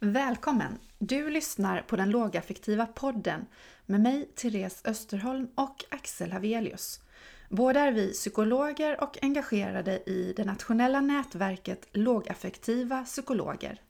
Välkommen! 0.00 0.78
Du 0.98 1.30
lyssnar 1.30 1.82
på 1.82 1.96
den 1.96 2.10
lågaffektiva 2.10 2.86
podden 2.86 3.46
med 3.86 4.00
mig, 4.00 4.28
Therese 4.34 4.82
Österholm 4.84 5.48
och 5.54 5.84
Axel 5.88 6.32
Havelius. 6.32 7.00
Båda 7.48 7.80
är 7.80 7.92
vi 7.92 8.12
psykologer 8.12 9.02
och 9.02 9.18
engagerade 9.22 10.02
i 10.06 10.34
det 10.36 10.44
nationella 10.44 11.00
nätverket 11.00 11.88
Lågaffektiva 11.92 13.04
psykologer. 13.04 13.80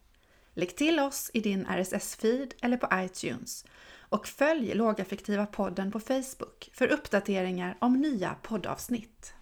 Lägg 0.53 0.75
till 0.75 0.99
oss 0.99 1.31
i 1.33 1.39
din 1.39 1.65
RSS-feed 1.65 2.53
eller 2.61 2.77
på 2.77 2.87
iTunes 2.93 3.65
och 4.09 4.27
följ 4.27 4.73
Lågaffektiva 4.73 5.45
podden 5.45 5.91
på 5.91 5.99
Facebook 5.99 6.69
för 6.73 6.87
uppdateringar 6.87 7.77
om 7.79 8.01
nya 8.01 8.35
poddavsnitt. 8.41 9.33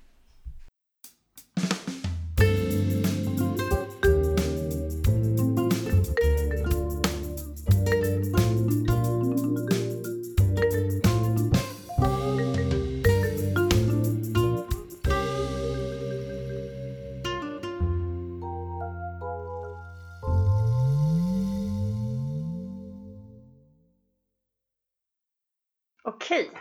Okej. 26.25 26.51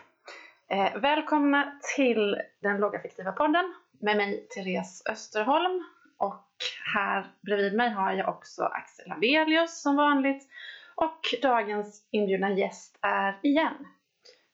Eh, 0.68 1.00
välkomna 1.00 1.80
till 1.96 2.36
den 2.62 2.80
lågaffektiva 2.80 3.32
podden 3.32 3.74
med 4.00 4.16
mig 4.16 4.46
Therese 4.54 5.02
Österholm 5.10 5.84
och 6.18 6.46
här 6.94 7.26
bredvid 7.40 7.74
mig 7.74 7.90
har 7.90 8.12
jag 8.12 8.28
också 8.28 8.64
Axel 8.64 9.10
Havelius 9.10 9.82
som 9.82 9.96
vanligt 9.96 10.48
och 10.94 11.20
dagens 11.42 12.08
inbjudna 12.10 12.50
gäst 12.50 12.98
är 13.02 13.38
igen 13.42 13.86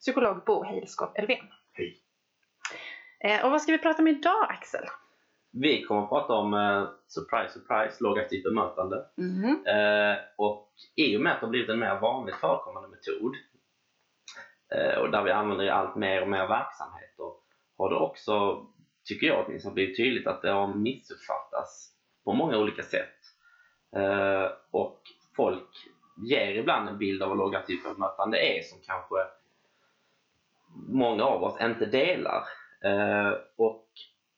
psykolog 0.01 0.45
Bo 0.47 0.63
Heilskov 0.65 1.09
Elfven. 1.15 1.47
Hej. 1.73 1.99
Eh, 3.21 3.45
och 3.45 3.51
vad 3.51 3.63
ska 3.63 3.73
vi 3.73 3.79
prata 3.79 4.03
om 4.03 4.09
idag 4.09 4.47
Axel? 4.49 4.85
Vi 5.53 5.83
kommer 5.83 6.03
att 6.03 6.09
prata 6.09 6.33
om, 6.33 6.55
eh, 6.55 6.89
surprise 7.07 7.53
surprise, 7.53 7.97
lågaktivt 8.01 8.45
bemötande. 8.45 9.05
Mhm. 9.17 9.67
Eh, 9.67 10.17
och 10.37 10.73
i 10.97 11.17
och 11.17 11.21
med 11.21 11.33
att 11.33 11.41
det 11.41 11.47
har 11.47 11.51
blivit 11.51 11.71
en 11.71 11.79
mer 11.79 12.01
vanligt 12.01 12.37
förekommande 12.37 12.89
metod 12.89 13.37
Eh, 14.75 14.99
och 14.99 15.11
där 15.11 15.23
vi 15.23 15.31
använder 15.31 15.65
i 15.65 15.71
allt 15.71 15.97
mer 15.97 16.23
och 16.23 16.29
mer 16.29 16.49
verksamheter 16.49 17.33
har 17.79 17.91
det 17.91 17.97
också, 17.97 18.67
tycker 19.05 19.27
jag 19.27 19.45
åtminstone, 19.47 19.75
blivit 19.75 19.97
tydligt 19.97 20.27
att 20.27 20.43
det 20.43 20.51
har 20.51 20.75
missuppfattats 20.75 21.95
på 22.25 22.33
många 22.33 22.59
olika 22.59 22.83
sätt. 22.83 23.17
Eh, 23.97 24.47
och 24.71 25.03
folk 25.37 25.69
ger 26.17 26.55
ibland 26.55 26.89
en 26.89 26.99
bild 26.99 27.23
av 27.23 27.29
vad 27.29 27.39
lågaktivt 27.39 27.83
bemötande 27.83 28.39
är 28.39 28.63
som 28.63 28.79
kanske 28.87 29.17
många 30.89 31.25
av 31.25 31.43
oss 31.43 31.61
inte 31.61 31.87
delar. 31.87 32.45
Eh, 32.85 33.33
och 33.57 33.87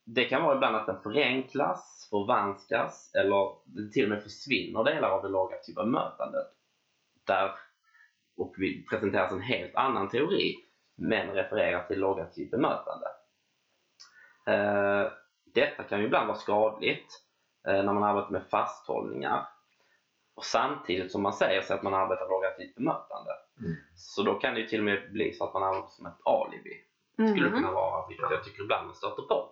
det 0.05 0.25
kan 0.25 0.43
vara 0.43 0.55
ibland 0.55 0.77
att 0.77 0.87
den 0.87 1.03
förenklas, 1.03 2.09
förvanskas 2.11 3.15
eller 3.15 3.53
till 3.93 4.05
och 4.05 4.11
med 4.11 4.23
försvinner 4.23 4.85
delar 4.85 5.09
av 5.09 5.23
det 5.23 5.29
lågaktiva 5.29 5.85
bemötandet. 5.85 6.47
Där, 7.27 7.51
och 8.37 8.55
vi 8.59 8.87
presenteras 8.91 9.33
en 9.33 9.41
helt 9.41 9.75
annan 9.75 10.09
teori 10.09 10.55
men 10.97 11.29
refererar 11.31 11.87
till 11.87 11.99
lågaktivt 12.01 12.51
bemötande. 12.51 13.07
Eh, 14.47 15.13
detta 15.55 15.83
kan 15.83 16.01
ju 16.01 16.07
ibland 16.07 16.27
vara 16.27 16.39
skadligt 16.39 17.23
eh, 17.69 17.83
när 17.85 17.93
man 17.93 18.03
arbetar 18.03 18.31
med 18.31 18.47
fasthållningar 18.51 19.49
och 20.35 20.45
samtidigt 20.45 21.13
som 21.13 21.23
man 21.23 21.33
säger 21.33 21.63
sig 21.63 21.77
att 21.77 21.83
man 21.83 21.95
arbetar 21.95 22.29
lågaktivt 22.29 22.75
bemötande. 22.75 23.31
Mm. 23.61 23.77
Så 23.95 24.23
då 24.23 24.35
kan 24.35 24.55
det 24.55 24.61
ju 24.61 24.67
till 24.67 24.79
och 24.79 24.85
med 24.85 25.13
bli 25.13 25.33
så 25.33 25.45
att 25.45 25.55
man 25.55 25.63
använder 25.63 25.89
som 25.89 26.07
ett 26.07 26.21
alibi 26.25 26.75
skulle 27.15 27.35
det 27.35 27.51
Mhm. 27.51 27.61
kunna 27.63 27.73
vara, 27.73 28.09
vilket 28.09 28.31
jag 28.31 28.45
tycker 28.45 28.63
ibland 28.63 28.87
man 28.87 28.95
stöter 28.95 29.23
på. 29.23 29.51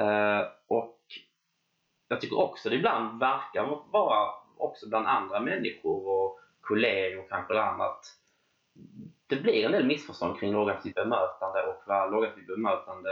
Eh, 0.00 0.46
och 0.68 0.98
jag 2.08 2.20
tycker 2.20 2.38
också 2.38 2.68
det 2.70 2.76
ibland 2.76 3.20
verkar 3.20 3.90
vara 3.92 4.30
också 4.58 4.88
bland 4.88 5.06
andra 5.06 5.40
människor 5.40 6.08
och 6.08 6.38
kollegor 6.68 7.26
kanske 7.28 7.52
eller 7.52 7.62
annat. 7.62 8.00
Det 9.26 9.36
blir 9.36 9.64
en 9.66 9.72
del 9.72 9.86
missförstånd 9.86 10.40
kring 10.40 10.52
lågaktivt 10.52 10.94
bemötande 10.94 11.62
och 11.62 11.82
vad 11.86 12.10
lågaktivt 12.10 12.46
bemötande, 12.46 13.10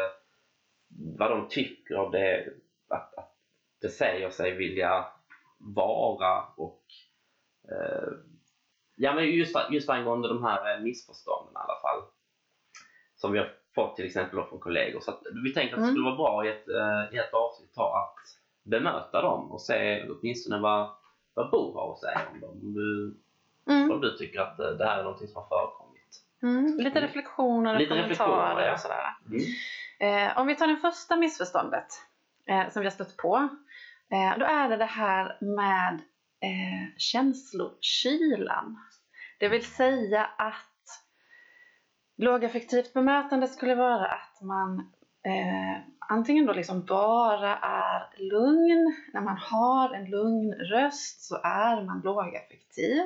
vad 1.19 1.31
de 1.31 1.49
tycker 1.49 1.95
av 1.95 2.11
det, 2.11 2.47
att, 2.89 3.15
att 3.15 3.33
det 3.81 3.89
säger 3.89 4.31
sig 4.31 4.57
vilja 4.57 5.07
vara 5.59 6.43
och 6.57 6.83
eh, 7.71 8.09
ja 8.97 9.15
men 9.15 9.25
just, 9.31 9.57
just 9.71 9.91
angående 9.91 10.29
de 10.29 10.45
här 10.45 10.75
eh, 10.77 10.83
missförstånden 10.83 11.53
i 11.53 11.57
alla 11.57 11.81
fall 11.81 12.03
som 13.17 13.33
vi 13.33 13.39
har 13.39 13.53
fått 13.75 13.97
till 13.97 14.07
exempel 14.07 14.45
från 14.49 14.59
kollegor. 14.61 15.01
Så 15.01 15.11
att 15.11 15.21
vi 15.45 15.55
tänker 15.55 15.75
att 15.75 15.81
det 15.81 15.83
Mm. 15.85 15.95
skulle 15.95 16.05
vara 16.11 16.17
bra 16.17 16.47
i 16.47 16.49
ett, 16.49 16.69
eh, 16.69 17.15
i 17.15 17.19
ett 17.19 17.35
avsnitt 17.35 17.79
att 17.79 18.15
bemöta 18.65 19.23
dem 19.23 19.53
och 19.53 19.61
se 19.61 20.09
åtminstone 20.09 20.61
vad, 20.61 20.91
vad 21.35 21.51
Bo 21.51 21.75
har 21.75 21.93
att 21.93 21.99
säga 22.01 22.21
om 22.33 22.41
dem. 22.41 22.51
Om 22.51 22.75
du, 22.75 23.17
Mm. 23.71 23.91
om 23.91 24.01
du 24.01 24.17
tycker 24.17 24.41
att 24.41 24.61
eh, 24.61 24.67
det 24.71 24.85
här 24.85 24.99
är 24.99 25.03
någonting 25.03 25.29
som 25.29 25.43
har 25.43 25.49
förekommit. 25.49 26.23
Mm. 26.43 26.79
Lite 26.79 27.01
reflektioner 27.01 27.75
och 27.75 27.81
Lite 27.81 27.89
kommentarer 27.89 28.11
reflektioner, 28.11 28.67
ja. 28.67 28.73
och 28.73 28.81
sådär. 28.81 29.17
Mm. 29.27 30.29
Eh, 30.29 30.39
om 30.39 30.47
vi 30.47 30.57
tar 30.57 30.67
det 30.67 30.77
första 30.77 31.17
missförståndet 31.17 31.87
eh, 32.47 32.69
som 32.69 32.81
vi 32.81 32.87
har 32.87 32.91
stött 32.91 33.17
på. 33.17 33.49
Eh, 34.13 34.39
då 34.39 34.45
är 34.45 34.69
det 34.69 34.77
det 34.77 34.85
här 34.85 35.39
med 35.41 35.95
eh, 36.41 36.97
känslokylan. 36.99 38.79
Det 39.39 39.49
vill 39.49 39.65
säga 39.65 40.25
att 40.25 41.03
lågaffektivt 42.17 42.93
bemötande 42.93 43.49
skulle 43.49 43.75
vara 43.75 44.07
att 44.07 44.43
man 44.43 44.79
eh, 45.27 45.83
antingen 46.09 46.47
då 46.47 46.53
liksom 46.53 46.85
bara 46.85 47.57
är 47.57 48.19
lugn. 48.19 48.97
När 49.13 49.21
man 49.21 49.37
har 49.37 49.95
en 49.95 50.11
lugn 50.11 50.53
röst 50.53 51.23
så 51.23 51.37
är 51.45 51.83
man 51.83 52.01
lågaffektiv. 52.05 53.03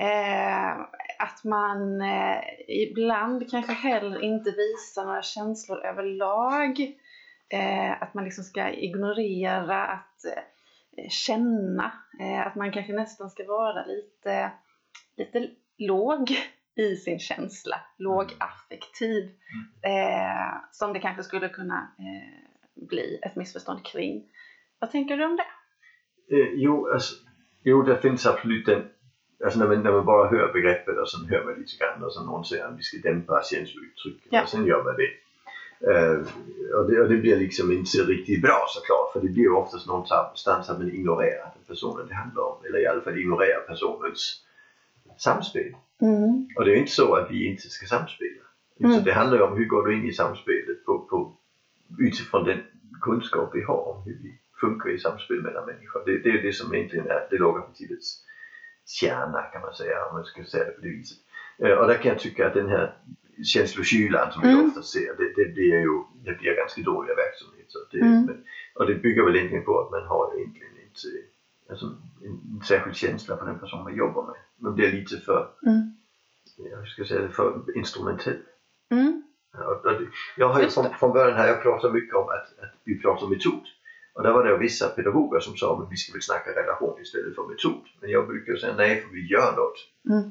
Eh, 0.00 0.80
att 1.18 1.44
man 1.44 2.00
eh, 2.00 2.40
ibland 2.68 3.50
kanske 3.50 3.72
heller 3.72 4.22
inte 4.22 4.50
visar 4.50 5.04
några 5.04 5.22
känslor 5.22 5.86
överlag. 5.86 6.80
Eh, 7.48 8.02
att 8.02 8.14
man 8.14 8.24
liksom 8.24 8.44
ska 8.44 8.70
ignorera 8.70 9.86
att 9.86 10.24
eh, 10.24 11.08
känna. 11.08 11.92
Eh, 12.20 12.46
att 12.46 12.54
man 12.54 12.72
kanske 12.72 12.92
nästan 12.92 13.30
ska 13.30 13.44
vara 13.46 13.84
lite, 13.84 14.52
lite 15.16 15.50
låg 15.78 16.30
i 16.76 16.96
sin 16.96 17.18
känsla. 17.18 17.76
Lågaffektiv. 17.98 19.24
Eh, 19.82 20.54
som 20.70 20.92
det 20.92 21.00
kanske 21.00 21.22
skulle 21.22 21.48
kunna 21.48 21.88
bli 22.88 23.18
ett 23.22 23.36
missförstånd 23.36 23.84
kring. 23.86 24.24
Vad 24.78 24.90
tänker 24.90 25.16
du 25.16 25.24
om 25.24 25.36
det? 25.36 25.46
Jo, 26.54 26.90
alltså, 26.92 27.14
jo, 27.64 27.82
det 27.82 27.96
finns 27.96 28.26
absolut 28.26 28.66
den, 28.66 28.88
alltså 29.44 29.58
när 29.58 29.66
man, 29.66 29.82
när 29.82 29.92
man 29.92 30.04
bara 30.04 30.28
hör 30.28 30.52
begreppet 30.52 30.98
och 30.98 31.10
sen 31.10 31.28
hör 31.28 31.44
man 31.44 31.54
lite 31.54 31.76
grann 31.78 32.04
och 32.04 32.12
så 32.12 32.24
någon 32.24 32.44
säger 32.44 32.64
att 32.64 32.78
vi 32.78 32.82
ska 32.82 32.98
dämpa 33.08 33.42
känslouttryck 33.42 34.22
Ja. 34.30 34.42
och 34.42 34.48
sen 34.48 34.66
gör 34.66 34.84
man 34.84 34.94
det. 34.96 35.10
Eh, 35.90 36.18
och 36.78 36.90
det. 36.90 37.00
Och 37.00 37.08
det 37.08 37.16
blir 37.16 37.36
liksom 37.36 37.72
inte 37.72 37.98
riktigt 37.98 38.42
bra 38.42 38.66
såklart 38.68 39.12
för 39.12 39.20
det 39.20 39.32
blir 39.32 39.42
ju 39.42 39.50
oftast 39.50 39.86
någonstans 39.86 40.70
att 40.70 40.78
man 40.78 40.94
ignorerar 40.94 41.52
den 41.54 41.64
personen 41.66 42.08
det 42.08 42.14
handlar 42.14 42.42
om 42.42 42.64
eller 42.66 42.78
i 42.78 42.86
alla 42.86 43.00
fall 43.00 43.18
ignorerar 43.18 43.60
personens 43.60 44.44
samspel. 45.16 45.74
Mm. 46.00 46.48
Och 46.56 46.64
det 46.64 46.70
är 46.70 46.74
ju 46.74 46.80
inte 46.80 46.92
så 46.92 47.14
att 47.14 47.30
vi 47.30 47.46
inte 47.46 47.62
ska 47.62 47.86
samspela. 47.86 48.44
Mm. 48.80 48.92
Så 48.92 49.00
det 49.00 49.12
handlar 49.12 49.36
ju 49.38 49.44
om 49.44 49.56
hur 49.56 49.64
går 49.64 49.86
du 49.86 49.98
in 49.98 50.04
i 50.04 50.12
samspelet 50.12 50.84
på, 50.84 50.98
på, 50.98 51.36
utifrån 51.98 52.44
den 52.44 52.60
kunskap 53.00 53.50
vi 53.54 53.62
har 53.62 53.88
om 53.88 54.02
hur 54.04 54.18
vi 54.22 54.38
funkar 54.60 54.90
i 54.90 54.98
samspel 54.98 55.42
mellan 55.42 55.66
människor. 55.66 56.02
Det, 56.06 56.18
det 56.18 56.30
är 56.30 56.42
det 56.42 56.52
som 56.52 56.74
egentligen 56.74 57.06
är 57.06 57.26
det 57.30 57.38
lågaffektivets 57.38 58.24
kärna 58.90 59.42
kan 59.42 59.60
man 59.60 59.72
säga 59.72 60.04
om 60.04 60.14
man 60.14 60.24
ska 60.24 60.44
säga 60.44 60.64
det 60.64 60.70
på 60.70 60.80
det 60.80 60.88
viset. 60.88 61.18
Eh, 61.58 61.72
Och 61.72 61.86
där 61.86 61.94
kan 61.96 62.08
jag 62.08 62.18
tycka 62.18 62.46
att 62.46 62.52
den 62.52 62.68
här 62.68 62.92
känslokylan 63.44 64.32
som 64.32 64.42
vi 64.42 64.48
Mm. 64.52 64.66
ofta 64.66 64.82
ser, 64.82 65.14
det, 65.16 65.32
det 65.36 65.52
blir 65.54 65.74
ju 65.80 66.02
det 66.24 66.38
blir 66.38 66.56
ganska 66.56 66.80
dåliga 66.82 67.14
verksamhet. 67.14 67.64
Så 67.68 67.78
det, 67.90 67.98
Mm. 68.00 68.24
men, 68.24 68.44
och 68.74 68.86
det 68.86 68.94
bygger 68.94 69.22
väl 69.22 69.36
egentligen 69.36 69.64
på 69.64 69.80
att 69.80 69.90
man 69.90 70.02
har 70.06 70.34
egentligen 70.36 70.72
inte 70.76 71.08
alltså, 71.70 71.86
en, 72.24 72.60
särskild 72.64 72.96
känsla 72.96 73.36
för 73.36 73.46
den 73.46 73.58
person 73.58 73.82
man 73.84 73.94
jobbar 73.94 74.26
med. 74.26 74.34
Man 74.56 74.74
blir 74.74 74.92
lite 74.92 75.16
för, 75.16 75.48
Mm. 75.66 75.92
jag 76.56 76.88
ska 76.88 77.04
säga 77.04 77.20
det, 77.22 77.28
för 77.28 77.62
instrumentell. 77.74 78.38
Mm. 78.90 79.22
Ja, 79.52 79.82
Jag 80.36 80.48
har 80.48 80.60
ju 80.62 80.68
från, 80.68 80.84
från 81.00 81.12
början 81.12 81.36
här, 81.36 81.48
jag 81.48 81.62
pratat 81.62 81.92
mycket 81.92 82.14
om 82.14 82.28
att, 82.28 82.58
att 82.64 82.72
vi 82.84 82.98
pratar 82.98 83.26
metod. 83.26 83.62
Och 84.12 84.22
där 84.22 84.32
var 84.32 84.44
det 84.44 84.58
vissa 84.58 84.88
pedagoger 84.88 85.40
som 85.40 85.56
sa 85.56 85.82
att 85.82 85.92
vi 85.92 85.96
ska 85.96 86.12
väl 86.12 86.22
snacka 86.22 86.50
relation 86.50 87.00
istället 87.00 87.34
för 87.34 87.46
metod. 87.46 87.84
Men 88.00 88.10
jag 88.10 88.26
brukar 88.26 88.56
säga 88.56 88.74
nej, 88.76 89.00
för 89.00 89.08
vi 89.08 89.26
gör 89.26 89.56
något. 89.56 89.78
Mm. 90.10 90.30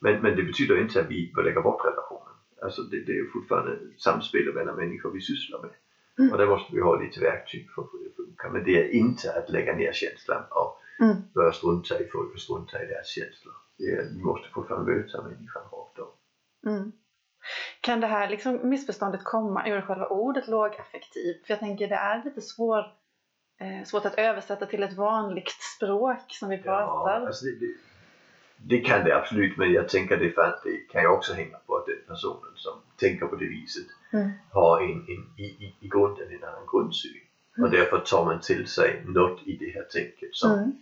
Men, 0.00 0.22
men 0.22 0.36
det 0.36 0.42
betyder 0.42 0.80
inte 0.80 1.00
att 1.00 1.10
vi 1.10 1.32
bör 1.34 1.42
lägga 1.42 1.60
bort 1.60 1.84
relationen. 1.84 2.34
Alltså 2.62 2.82
det, 2.82 3.00
det 3.06 3.12
är 3.12 3.32
fortfarande 3.32 3.78
samspel 3.96 4.54
mellan 4.54 4.76
människor 4.76 5.10
vi 5.10 5.20
sysslar 5.20 5.60
med. 5.60 5.70
Mm. 6.18 6.32
Och 6.32 6.38
där 6.38 6.46
måste 6.46 6.74
vi 6.74 6.80
ha 6.80 7.00
lite 7.00 7.20
verktyg 7.20 7.68
för 7.74 7.82
att 7.82 7.90
få 7.90 7.96
det 7.96 8.08
att 8.10 8.16
funka. 8.16 8.50
Men 8.50 8.64
det 8.64 8.76
är 8.82 8.88
inte 8.90 9.32
att 9.32 9.50
lägga 9.50 9.72
ner 9.76 9.92
känslan 9.92 10.42
av 10.50 10.74
Mm. 11.00 11.16
börja 11.34 11.52
strunta 11.52 12.00
i 12.00 12.04
folk 12.04 12.34
och 12.34 12.40
strunta 12.40 12.82
i 12.82 12.86
deras 12.86 13.06
känslor. 13.06 13.54
Det 13.78 13.84
är, 13.84 14.02
vi 14.16 14.22
måste 14.22 14.48
fortfarande 14.48 14.92
möta 14.92 15.22
människan 15.22 15.62
rakt 15.62 15.98
av. 15.98 16.10
Mm. 16.66 16.92
Kan 17.80 18.00
det 18.00 18.06
här 18.06 18.28
liksom 18.28 18.68
missförståndet 18.68 19.24
komma 19.24 19.68
ur 19.68 19.80
själva 19.80 20.06
ordet 20.06 20.48
lågaffektiv? 20.48 21.34
För 21.44 21.52
jag 21.52 21.58
tänker 21.60 21.88
det 21.88 21.94
är 21.94 22.24
lite 22.24 22.40
svår, 22.40 22.84
eh, 23.58 23.84
svårt 23.84 24.04
att 24.04 24.14
översätta 24.18 24.66
till 24.66 24.82
ett 24.82 24.96
vanligt 24.96 25.56
språk 25.76 26.24
som 26.28 26.48
vi 26.48 26.58
pratar. 26.58 27.20
Ja, 27.20 27.26
alltså 27.26 27.44
det, 27.44 27.52
det, 27.66 27.72
det 28.56 28.78
kan 28.78 29.04
det 29.04 29.16
absolut, 29.16 29.56
men 29.56 29.72
jag 29.72 29.88
tänker 29.88 30.16
det, 30.16 30.30
för 30.30 30.42
att 30.42 30.62
det 30.64 30.76
kan 30.92 31.02
ju 31.02 31.08
också 31.08 31.32
hänga 31.32 31.56
på 31.66 31.76
att 31.76 31.86
den 31.86 32.02
personen 32.08 32.52
som 32.54 32.72
tänker 32.96 33.26
på 33.26 33.36
det 33.36 33.46
viset 33.46 33.86
Mm. 34.12 34.30
har 34.52 34.80
en, 34.80 34.90
en, 34.90 35.22
i, 35.36 35.44
i, 35.44 35.74
i 35.80 35.88
grunden 35.88 36.28
en 36.30 36.44
annan 36.44 36.66
grundsyn. 36.72 37.20
Och 37.62 37.70
därför 37.70 37.98
tar 37.98 38.24
man 38.24 38.40
till 38.40 38.66
sig 38.66 39.02
något 39.04 39.40
i 39.46 39.56
det 39.56 39.70
här 39.74 39.82
tänket 39.82 40.28
som, 40.32 40.52
Mm. 40.52 40.72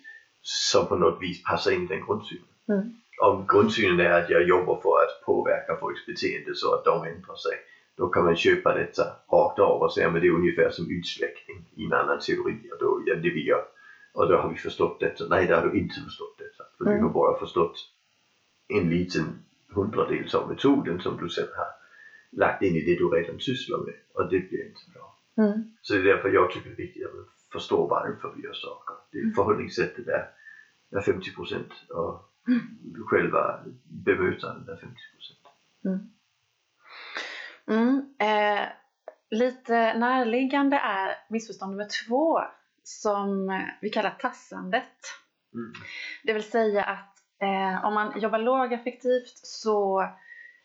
som 0.43 0.87
på 0.87 0.96
något 0.96 1.22
vis 1.22 1.43
passar 1.44 1.70
in 1.70 1.82
i 1.84 1.87
den 1.87 2.00
grundsynen. 2.06 2.44
Mm. 2.69 2.93
Om 3.22 3.46
grundsynen 3.49 4.00
är 4.00 4.11
att 4.11 4.31
jag 4.31 4.43
jobbar 4.43 4.81
för 4.82 4.88
att 5.05 5.26
påverka 5.26 5.76
folks 5.81 6.06
beteende 6.06 6.55
så 6.55 6.75
att 6.75 6.84
de 6.84 7.05
ändrar 7.05 7.34
sig, 7.37 7.52
då 7.96 8.08
kan 8.08 8.25
man 8.25 8.37
köpa 8.37 8.75
detta 8.75 9.02
rakt 9.32 9.58
av 9.58 9.82
och 9.82 9.93
säga 9.93 10.08
att 10.08 10.14
det 10.14 10.26
är 10.26 10.31
ungefär 10.31 10.70
som 10.70 10.90
utsläckning 10.90 11.69
i 11.76 11.84
en 11.84 11.93
annan 11.93 12.19
teori. 12.20 12.70
Och 12.72 12.78
då, 12.81 13.02
ja, 13.06 13.14
det 13.14 13.31
vi 13.31 13.44
gör. 13.46 13.64
Och 14.12 14.28
då 14.28 14.37
har 14.37 14.48
vi 14.48 14.56
förstått 14.56 15.00
detta. 15.00 15.25
Nej, 15.28 15.46
det 15.46 15.54
har 15.54 15.62
du 15.69 15.78
inte 15.78 16.00
förstått 16.00 16.38
detta. 16.38 16.64
För 16.78 16.84
du 16.84 16.90
Mm. 16.90 17.02
har 17.02 17.10
bara 17.10 17.38
förstått 17.38 17.76
en 18.69 18.88
liten 18.88 19.25
hundradels 19.69 20.34
av 20.34 20.48
metoden 20.48 21.00
som 21.00 21.16
du 21.16 21.28
sen 21.28 21.48
har 21.56 21.66
lagt 22.40 22.62
in 22.62 22.76
i 22.76 22.81
det 22.81 22.94
du 22.98 23.08
redan 23.08 23.40
sysslar 23.40 23.78
med. 23.78 23.94
Och 24.14 24.25
det 24.31 24.48
blir 24.48 24.66
inte 24.66 24.81
bra. 24.94 25.19
Mm. 25.44 25.64
Så 25.82 25.94
det 25.94 26.00
är 26.00 26.04
därför 26.04 26.28
jag 26.28 26.50
tycker 26.50 26.69
det 26.69 26.75
är 26.75 26.76
viktigt 26.87 27.06
att 27.06 27.14
man 27.14 27.25
förstår 27.52 27.88
varför 27.88 28.32
vi 28.37 28.43
gör 28.43 28.52
saker. 28.52 28.94
Det 29.12 29.19
är 29.19 29.31
förhållningssättet 29.31 30.08
är, 30.08 30.28
är 30.90 31.00
50 31.00 31.34
procent 31.34 31.72
och 31.88 32.31
själva 33.06 33.60
bemötandet 33.82 34.69
är 34.69 34.76
50 34.76 34.94
procent. 35.12 35.40
Mm. 35.84 35.98
Eh, 37.69 38.69
lite 39.31 39.95
närliggande 39.95 40.77
är 40.77 41.17
missförstånd 41.29 41.71
nummer 41.71 41.89
två 42.07 42.41
som 42.83 43.61
vi 43.81 43.91
kallar 43.91 44.11
tassandet. 44.11 44.83
Mm. 45.55 45.73
Det 46.25 46.33
vill 46.33 46.51
säga 46.51 46.85
att 46.85 47.17
eh, 47.43 47.85
om 47.85 47.95
man 47.95 48.21
jobbar 48.21 48.39
lågaffektivt 48.39 49.39
så 49.43 50.03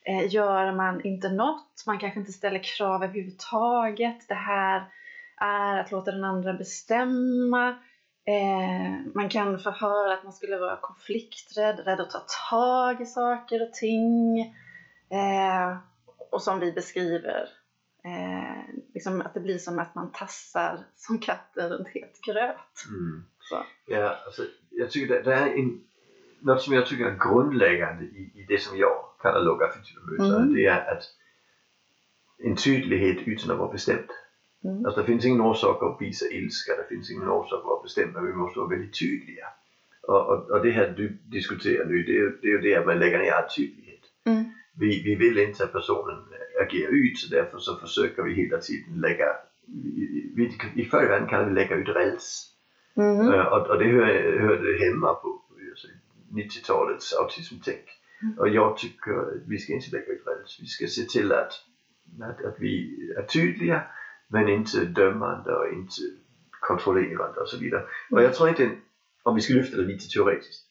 eh, 0.06 0.34
gör 0.34 0.72
man 0.72 1.06
inte 1.06 1.30
något, 1.30 1.84
man 1.88 2.00
kanske 2.00 2.20
inte 2.20 2.32
ställer 2.32 2.64
krav 2.64 3.04
överhuvudtaget. 3.04 4.28
Det 4.28 4.34
här 4.34 4.86
är 5.38 5.80
att 5.80 5.92
låta 5.92 6.12
den 6.12 6.24
andra 6.24 6.54
bestämma. 6.54 7.70
Eh, 8.26 9.14
man 9.16 9.30
kan 9.30 9.60
få 9.60 9.72
höra 9.72 10.14
att 10.14 10.24
man 10.24 10.34
skulle 10.34 10.58
vara 10.58 10.78
konflikträdd, 10.78 11.80
rädd 11.80 12.00
att 12.00 12.12
ta 12.12 12.22
tag 12.50 13.02
i 13.02 13.06
saker 13.06 13.62
och 13.68 13.74
ting. 13.74 14.40
Eh, 15.10 15.78
och 16.32 16.42
som 16.42 16.60
vi 16.60 16.72
beskriver, 16.72 17.50
eh, 18.04 18.76
liksom 18.94 19.22
att 19.22 19.34
det 19.34 19.40
blir 19.40 19.58
som 19.58 19.80
att 19.80 19.96
man 19.96 20.12
tassar 20.12 20.80
som 20.96 21.20
katten 21.20 21.70
runt 21.70 21.88
het 21.88 22.20
gröt. 22.26 22.86
Mm. 22.90 23.24
Ja, 23.86 24.16
alltså, 24.26 24.44
jag 24.70 24.92
tycker 24.92 25.16
det, 25.16 25.22
det 25.22 25.34
är 25.34 25.48
en, 25.48 25.84
något 26.40 26.62
som 26.62 26.74
jag 26.74 26.86
tycker 26.86 27.06
är 27.06 27.18
grundläggande 27.18 28.04
i, 28.04 28.32
i 28.36 28.46
det 28.48 28.62
som 28.62 28.78
jag 28.78 29.04
kallar 29.22 29.42
lågaffektiva. 29.42 30.02
Mm. 30.20 30.54
Det 30.54 30.66
är 30.66 30.92
att 30.92 31.04
en 32.44 32.56
tydlighet 32.56 33.28
utan 33.28 33.52
att 33.52 33.58
vara 33.58 33.72
bestämd. 33.72 34.10
Mm. 34.64 34.86
Alltså 34.86 35.02
det 35.02 35.08
finns 35.08 35.26
ingen 35.26 35.42
orsak 35.42 35.84
att 35.84 36.02
visa 36.02 36.26
ilska, 36.26 36.72
det 36.76 36.96
finns 36.96 37.12
ingen 37.12 37.30
orsak 37.30 37.60
att 37.60 37.66
vara 37.66 37.84
bestämd, 37.84 38.14
men 38.14 38.26
vi 38.26 38.34
måste 38.34 38.60
vara 38.60 38.70
väldigt 38.70 39.00
tydliga. 39.00 39.48
Och, 40.02 40.30
och, 40.30 40.50
och 40.50 40.64
det 40.64 40.72
här 40.72 40.94
du 40.98 41.10
diskuterar 41.10 41.86
nu, 41.86 42.04
det 42.04 42.18
är, 42.18 42.38
det 42.42 42.48
är 42.48 42.52
ju 42.52 42.62
det 42.62 42.76
att 42.76 42.86
man 42.86 43.00
lägger 43.00 43.20
ner 43.20 43.32
all 43.32 43.50
tydlighet. 43.50 44.02
Mm. 44.26 44.52
Vi, 44.82 45.02
vi 45.04 45.16
vill 45.16 45.38
inte 45.38 45.64
att 45.64 45.72
personen 45.72 46.20
agerar 46.62 46.92
ut, 46.92 47.18
så 47.18 47.36
därför 47.36 47.58
så 47.58 47.76
försöker 47.76 48.24
vi 48.24 48.34
hela 48.34 48.58
tiden 48.58 49.02
lägga, 49.02 49.26
i, 50.38 50.50
i, 50.76 50.86
förr 50.86 51.04
i 51.04 51.08
världen 51.08 51.28
kan 51.28 51.48
vi 51.48 51.54
lägga 51.54 51.76
ut 51.76 51.90
räls. 51.90 52.48
Mm. 52.98 53.30
Och, 53.30 53.68
och 53.68 53.80
det 53.80 53.86
hör, 53.86 54.40
hörde 54.40 54.86
hemma 54.86 55.14
på 55.14 55.42
alltså, 55.70 55.88
90-talets 56.32 57.14
autismtänk. 57.14 57.86
Mm. 58.22 58.40
Och 58.40 58.50
jag 58.50 58.78
tycker 58.78 59.12
att 59.12 59.48
vi 59.48 59.58
ska 59.58 59.74
inte 59.74 59.92
lägga 59.92 60.14
ut 60.14 60.28
räls. 60.28 60.58
Vi 60.62 60.66
ska 60.66 60.88
se 60.88 61.02
till 61.02 61.32
att, 61.32 61.54
att, 62.22 62.46
att 62.46 62.56
vi 62.60 62.98
är 63.18 63.24
tydliga 63.24 63.84
men 64.28 64.50
inte 64.50 64.86
dömande 64.86 65.56
och 65.56 65.74
inte 65.74 66.02
kontrollerande 66.62 67.40
och 67.40 67.50
så 67.50 67.58
vidare. 67.58 67.84
Och 68.12 68.24
jag 68.24 68.34
tror 68.34 68.50
inte, 68.50 68.70
om 69.24 69.36
vi 69.36 69.42
ska 69.42 69.54
lyfta 69.54 69.78
det 69.78 69.84
lite 69.84 70.10
teoretiskt. 70.10 70.66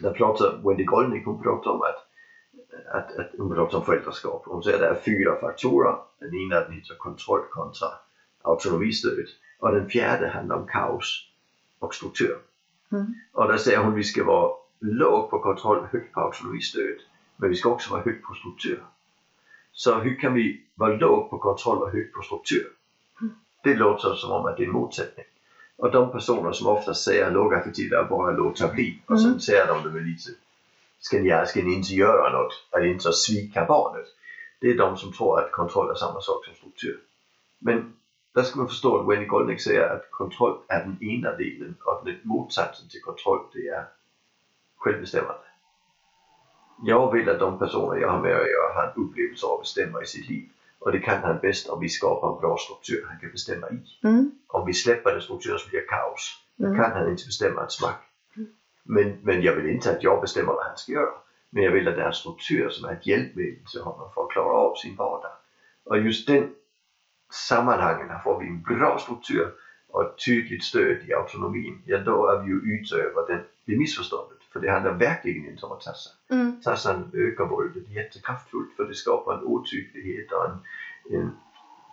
Där 0.00 0.12
pratar 0.12 0.68
Wendy 0.68 0.84
Goldnick, 0.84 1.24
hon 1.24 1.42
pratar 1.42 1.70
om 1.70 1.82
att, 1.82 2.05
att, 2.92 3.16
att 3.18 3.30
hon 3.38 3.54
pratar 3.54 3.78
om 3.78 3.84
föräldraskap. 3.84 4.42
Hon 4.46 4.62
säger 4.62 4.76
att 4.76 4.82
det 4.82 4.88
är 4.88 5.02
fyra 5.04 5.40
faktorer. 5.40 5.96
Den 6.18 6.34
ena 6.34 6.60
den 6.60 6.72
heter 6.72 6.94
kontroll 6.94 7.42
kontra 7.50 7.88
autonomistöd. 8.42 9.26
Och 9.58 9.72
den 9.72 9.88
fjärde 9.88 10.28
handlar 10.28 10.56
om 10.56 10.66
kaos 10.66 11.28
och 11.78 11.94
struktur. 11.94 12.38
Mm. 12.92 13.14
Och 13.32 13.48
där 13.48 13.56
säger 13.56 13.78
hon 13.78 13.92
att 13.92 13.98
vi 13.98 14.04
ska 14.04 14.24
vara 14.24 14.52
låg 14.80 15.30
på 15.30 15.38
kontroll, 15.38 15.86
högt 15.92 16.12
på 16.12 16.20
autonomistöd. 16.20 16.96
Men 17.36 17.50
vi 17.50 17.56
ska 17.56 17.68
också 17.68 17.90
vara 17.90 18.02
högt 18.02 18.26
på 18.26 18.34
struktur. 18.34 18.82
Så 19.72 19.98
hur 19.98 20.20
kan 20.20 20.34
vi 20.34 20.62
vara 20.74 20.96
låg 20.96 21.30
på 21.30 21.38
kontroll 21.38 21.82
och 21.82 21.90
högt 21.90 22.14
på 22.14 22.22
struktur? 22.22 22.68
Det 23.62 23.74
låter 23.74 24.14
som 24.14 24.30
om 24.30 24.46
att 24.46 24.56
det 24.56 24.62
är 24.62 24.66
en 24.66 24.72
motsättning. 24.72 25.26
Och 25.76 25.90
de 25.90 26.12
personer 26.12 26.52
som 26.52 26.66
ofta 26.66 26.94
säger 26.94 27.30
lågaffektiva 27.30 27.98
är 27.98 28.04
bara 28.04 28.30
låta 28.32 28.68
bli 28.68 29.02
och 29.06 29.20
sen 29.20 29.28
Mm. 29.28 29.40
säger 29.40 29.66
de 29.66 29.82
det 29.82 29.90
med 29.90 30.02
lite 30.06 30.30
ska 31.06 31.62
ni, 31.62 31.74
inte 31.74 31.94
göra 31.94 32.32
något? 32.32 32.68
Det 32.72 32.88
inte 32.88 33.08
att 33.08 33.14
svika 33.14 33.64
barnet? 33.64 34.06
Det 34.60 34.70
är 34.70 34.76
de 34.76 34.96
som 34.96 35.12
tror 35.12 35.40
att 35.40 35.52
kontroll 35.52 35.90
är 35.90 35.94
samma 35.94 36.20
sak 36.20 36.44
som 36.44 36.54
struktur. 36.54 37.00
Men 37.58 37.94
där 38.34 38.42
ska 38.42 38.58
man 38.58 38.68
förstå 38.68 39.00
att 39.00 39.08
Wendy 39.08 39.26
Goldnick 39.26 39.60
säger 39.60 39.88
att 39.94 40.10
kontroll 40.10 40.58
är 40.68 40.80
den 40.84 41.02
ena 41.02 41.32
delen 41.32 41.74
och 41.84 42.04
den 42.04 42.20
motsatsen 42.22 42.88
till 42.88 43.00
kontroll 43.00 43.40
det 43.52 43.68
är 43.68 43.84
självbestämmande. 44.76 45.46
Jag 46.82 47.12
vill 47.12 47.28
att 47.28 47.38
de 47.38 47.58
personer 47.58 48.00
jag 48.00 48.08
har 48.08 48.20
med 48.20 48.32
att 48.32 48.50
göra 48.50 48.72
har 48.74 48.82
en 48.82 49.02
upplevelse 49.02 49.46
av 49.46 49.52
att 49.52 49.60
bestämma 49.60 50.02
i 50.02 50.06
sitt 50.06 50.28
liv. 50.28 50.48
Och 50.78 50.92
det 50.92 50.98
kan 50.98 51.22
han 51.22 51.38
bäst 51.42 51.68
om 51.68 51.80
vi 51.80 51.88
skapar 51.88 52.34
en 52.34 52.40
bra 52.40 52.56
struktur 52.56 53.06
han 53.08 53.18
kan 53.20 53.30
bestämma 53.30 53.66
i. 53.68 54.06
Mm. 54.06 54.30
Om 54.46 54.66
vi 54.66 54.74
släpper 54.74 55.12
den 55.12 55.20
strukturen 55.20 55.58
så 55.58 55.68
blir 55.68 55.80
det 55.80 55.86
kaos. 55.86 56.42
Då 56.56 56.66
Mm. 56.66 56.80
kan 56.80 56.92
han 56.92 57.08
inte 57.08 57.26
bestämma 57.26 57.62
ett 57.62 57.72
smack. 57.72 58.05
Men, 58.86 59.18
men 59.20 59.42
jag 59.42 59.52
vill 59.52 59.66
inte 59.66 59.90
att 59.90 60.02
jag 60.02 60.20
bestämmer 60.20 60.52
vad 60.52 60.64
han 60.64 60.76
ska 60.76 60.92
göra. 60.92 61.14
Men 61.50 61.62
jag 61.62 61.72
vill 61.72 61.88
att 61.88 61.94
det 61.94 62.02
är 62.02 62.06
en 62.06 62.12
struktur 62.12 62.68
som 62.68 62.88
är 62.88 62.92
ett 62.92 63.06
hjälpmedel 63.06 63.64
till 63.70 63.80
honom 63.80 64.10
för 64.14 64.22
att 64.22 64.30
klara 64.30 64.52
av 64.52 64.74
sin 64.74 64.94
vardag. 64.94 65.30
Och 65.84 65.98
just 65.98 66.26
den 66.26 66.52
sammanhangen, 67.32 68.08
här 68.08 68.18
får 68.18 68.38
vi 68.38 68.46
en 68.46 68.60
bra 68.60 68.98
struktur 68.98 69.50
och 69.88 70.02
ett 70.02 70.24
tydligt 70.26 70.62
stöd 70.62 70.96
i 71.04 71.12
autonomin. 71.12 71.82
Ja, 71.84 71.98
då 71.98 72.26
är 72.26 72.36
vi 72.36 72.46
ju 72.46 72.56
ute 72.56 72.96
över 72.96 73.26
den, 73.26 73.40
det 73.64 73.76
missförståndet. 73.76 74.38
För 74.52 74.60
det 74.60 74.70
handlar 74.70 74.90
verkligen 74.92 75.44
inte 75.44 75.66
om 75.66 75.72
att 75.72 75.80
tassa. 75.80 76.10
Mm. 76.30 76.60
Tassan 76.60 77.10
ökar 77.12 77.44
våldet 77.44 77.88
jättekraftfullt 77.88 78.72
för 78.76 78.84
det 78.84 78.94
skapar 78.94 79.32
en 79.34 79.42
otydlighet 79.42 80.32
och 80.32 80.44
en, 80.44 80.58
en 81.10 81.30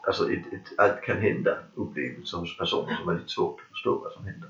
alltså 0.08 0.32
ett, 0.32 0.54
ett 0.54 0.72
allt 0.78 1.02
kan 1.02 1.18
hända 1.18 1.58
upplevelse 1.74 2.38
hos 2.38 2.58
personer 2.58 2.96
som 2.96 3.10
är 3.10 3.14
lite 3.14 3.30
svårt 3.30 3.62
att 3.62 3.68
förstå 3.70 4.00
vad 4.04 4.12
som 4.12 4.24
händer. 4.26 4.50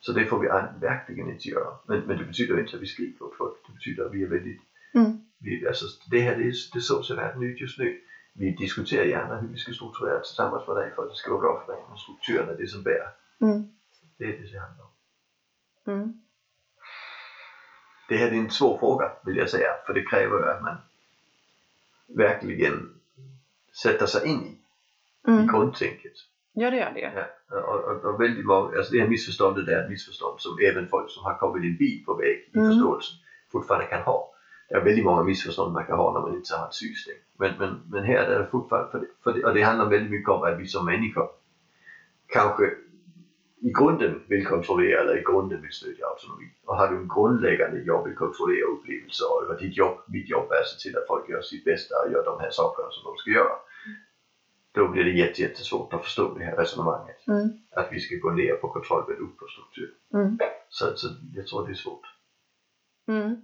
Så 0.00 0.12
det 0.12 0.24
får 0.26 0.38
vi 0.38 0.46
verkligen 0.80 1.28
inte 1.28 1.48
göra. 1.48 1.74
Men, 1.84 2.00
men 2.06 2.16
det 2.16 2.24
betyder 2.24 2.58
inte 2.58 2.76
att 2.76 2.82
vi 2.82 2.86
skriker 2.86 3.24
åt 3.24 3.36
folk. 3.36 3.54
Det 3.66 3.72
betyder 3.72 4.04
att 4.04 4.12
vi 4.12 4.22
är 4.22 4.26
väldigt, 4.26 4.60
Mm. 4.94 5.12
vi, 5.38 5.66
alltså 5.66 5.86
det 6.10 6.20
här 6.20 6.34
det, 6.34 6.52
det 6.72 6.80
så 6.80 7.02
ser 7.02 7.14
världen 7.14 7.42
ut 7.42 7.60
just 7.60 7.78
nu. 7.78 7.94
Vi 8.32 8.50
diskuterar 8.50 9.04
gärna 9.04 9.36
hur 9.36 9.48
vi 9.48 9.56
ska 9.56 9.72
strukturera 9.72 10.20
tillsammans 10.20 10.66
med 10.66 10.76
dig 10.76 10.92
för 10.94 11.02
att 11.02 11.08
det 11.08 11.14
ska 11.14 11.30
vara 11.30 11.40
bra 11.40 11.62
för 11.66 11.72
dig. 11.72 11.82
Men 11.88 11.96
strukturen 11.96 12.48
är 12.48 12.54
det 12.54 12.68
som 12.68 12.82
bär. 12.82 13.10
Mm. 13.40 13.64
Det 14.18 14.24
är 14.24 14.32
det 14.32 14.52
det 14.52 14.58
handlar 14.58 14.84
om. 14.84 14.90
Mm. 15.86 16.12
Det 18.08 18.16
här 18.16 18.28
är 18.28 18.36
en 18.36 18.50
svår 18.50 18.78
fråga 18.78 19.10
vill 19.24 19.36
jag 19.36 19.48
säga. 19.48 19.68
För 19.86 19.92
det 19.92 20.02
kräver 20.02 20.42
att 20.50 20.60
man 20.62 20.78
verkligen 22.06 22.98
sätter 23.82 24.06
sig 24.06 24.26
in 24.26 24.42
i, 24.42 24.48
i 24.48 24.56
Mm. 25.28 25.46
grundtänket. 25.46 26.12
Ja, 26.58 26.70
det 26.70 26.76
gör 26.76 26.90
det. 26.94 27.12
Ja, 27.50 27.60
och, 27.60 27.80
och, 27.90 28.04
och 28.04 28.20
väldigt 28.20 28.46
många, 28.46 28.76
alltså 28.76 28.92
det 28.92 29.00
här 29.00 29.08
missförståndet 29.08 29.68
är 29.68 29.82
ett 29.82 29.88
missförstånd 29.88 30.40
som 30.40 30.52
även 30.68 30.86
folk 30.88 31.10
som 31.10 31.24
har 31.24 31.34
kommit 31.34 31.64
en 31.64 31.76
bit 31.76 32.06
på 32.06 32.14
väg 32.14 32.36
i 32.54 32.58
Mm. 32.58 32.70
förståelsen 32.70 33.16
fortfarande 33.52 33.86
kan 33.86 34.02
ha. 34.02 34.18
Det 34.68 34.74
är 34.74 34.80
väldigt 34.84 35.04
många 35.04 35.22
missförstånd 35.22 35.72
man 35.72 35.86
kan 35.86 35.98
ha 35.98 36.12
när 36.12 36.20
man 36.20 36.34
inte 36.34 36.54
har 36.56 36.66
ett 36.66 36.74
system. 36.74 37.14
Men, 37.38 37.52
men, 37.58 37.70
men 37.92 38.04
här 38.04 38.24
är 38.32 38.38
det 38.38 38.46
fortfarande, 38.50 38.90
för 38.90 38.98
det, 38.98 39.06
för 39.24 39.32
det, 39.32 39.44
och 39.44 39.54
det 39.54 39.62
handlar 39.62 39.86
väldigt 39.90 40.10
mycket 40.10 40.28
om 40.28 40.42
att 40.42 40.58
vi 40.58 40.66
som 40.66 40.84
människor 40.84 41.26
kanske 42.26 42.64
i 43.60 43.70
grunden 43.78 44.22
vill 44.28 44.46
kontrollera 44.46 45.00
eller 45.00 45.16
i 45.16 45.22
grunden 45.22 45.60
vill 45.62 45.72
stödja 45.72 46.06
autonomi. 46.06 46.48
Och 46.66 46.76
har 46.76 46.88
du 46.88 46.96
en 46.96 47.08
grundläggande 47.08 47.78
jag 47.84 48.04
vill 48.04 48.14
kontrollera 48.14 48.66
upplevelser 48.66 49.26
över 49.44 49.54
ditt 49.60 49.76
jobb, 49.76 49.96
mitt 50.06 50.28
jobb 50.28 50.50
är 50.50 50.60
att 50.60 50.66
se 50.68 50.88
till 50.88 50.98
att 50.98 51.06
folk 51.06 51.28
gör 51.28 51.40
sitt 51.40 51.64
bästa 51.64 51.94
och 52.04 52.12
gör 52.12 52.24
de 52.24 52.40
här 52.40 52.50
sakerna 52.50 52.88
som 52.90 53.02
de 53.04 53.16
ska 53.16 53.30
göra. 53.30 53.56
Då 54.76 54.88
blir 54.88 55.04
det 55.04 55.10
jätte, 55.10 55.42
jättesvårt 55.42 55.92
att 55.92 56.04
förstå 56.04 56.34
det 56.34 56.44
här 56.44 56.56
resonemanget. 56.56 57.26
Mm. 57.28 57.48
Att 57.70 57.88
vi 57.92 58.00
ska 58.00 58.16
gå 58.16 58.30
ner 58.30 58.54
på 58.54 58.68
kontroll 58.68 59.04
men 59.08 59.16
upp 59.16 59.38
på 59.38 59.46
struktur. 59.46 59.94
Mm. 60.14 60.38
Så, 60.68 60.96
så 60.96 61.08
jag 61.34 61.46
tror 61.46 61.66
det 61.66 61.72
är 61.72 61.74
svårt. 61.74 62.06
Mm. 63.08 63.42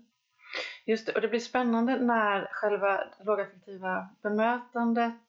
Just 0.87 1.07
det, 1.07 1.13
och 1.13 1.21
det 1.21 1.29
blir 1.29 1.41
spännande 1.41 1.97
när 1.97 2.49
själva 2.53 3.05
lågaffektiva 3.25 4.09
bemötandet 4.23 5.23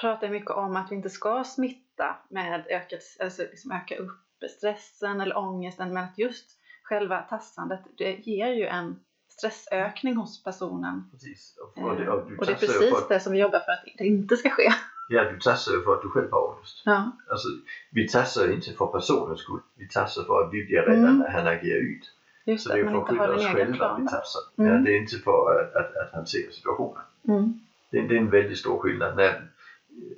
pratar 0.00 0.28
mycket 0.28 0.50
om 0.50 0.76
att 0.76 0.90
vi 0.90 0.94
inte 0.96 1.10
ska 1.10 1.44
smitta 1.44 2.16
med 2.30 2.66
ökat, 2.70 3.00
alltså 3.20 3.42
liksom 3.42 3.72
öka 3.72 3.96
upp 3.96 4.50
stressen 4.50 5.20
eller 5.20 5.38
ångesten, 5.38 5.94
men 5.94 6.04
att 6.04 6.18
just 6.18 6.50
själva 6.82 7.22
tassandet, 7.22 7.80
det 7.98 8.26
ger 8.26 8.52
ju 8.52 8.66
en 8.66 9.00
stressökning 9.28 10.16
hos 10.16 10.44
personen. 10.44 11.08
Precis. 11.10 11.56
Och, 11.58 11.72
Eh, 11.78 11.96
det, 11.96 12.10
och, 12.10 12.30
du 12.30 12.36
Och 12.36 12.46
det 12.46 12.52
är 12.52 12.56
precis 12.56 12.78
för 12.78 13.08
det 13.08 13.20
som 13.20 13.32
vi 13.32 13.38
jobbar 13.38 13.60
för 13.60 13.72
att 13.72 13.84
det 13.98 14.06
inte 14.06 14.36
ska 14.36 14.50
ske. 14.50 14.72
Ja, 15.12 15.30
du 15.30 15.38
tassar 15.38 15.72
ju 15.72 15.82
för 15.82 15.94
att 15.94 16.02
du 16.02 16.08
själv 16.08 16.30
har 16.30 16.54
ångest. 16.54 16.82
Ja. 16.84 17.12
Alltså, 17.30 17.48
vi 17.90 18.08
tassar 18.08 18.52
inte 18.52 18.72
för 18.72 18.86
personens 18.86 19.40
skull. 19.40 19.60
Vi 19.76 19.88
tassar 19.88 20.22
för 20.22 20.42
att 20.42 20.52
vi 20.52 20.64
blir 20.64 20.82
rädda 20.82 21.08
Mm. 21.08 21.18
när 21.18 21.30
han 21.30 21.46
agerar 21.46 21.80
ut. 21.80 22.12
Just 22.44 22.64
Så 22.64 22.68
det, 22.68 22.74
det 22.74 22.80
är 22.80 22.90
för 22.90 22.98
att 22.98 23.08
skydda 23.08 23.34
oss 23.34 23.46
själva 23.46 23.96
vi 23.98 24.06
tassar. 24.06 24.42
Mm. 24.58 24.72
Ja, 24.72 24.78
det 24.78 24.90
är 24.90 24.96
inte 24.96 25.16
för 25.16 25.60
att, 25.60 25.74
att, 25.74 25.96
att 25.96 26.12
hantera 26.12 26.50
situationen. 26.52 27.02
Mm. 27.28 27.60
Det, 27.90 28.00
det 28.00 28.14
är 28.14 28.18
en 28.18 28.30
väldigt 28.30 28.58
stor 28.58 28.78
skillnad. 28.78 29.16
När, 29.16 29.48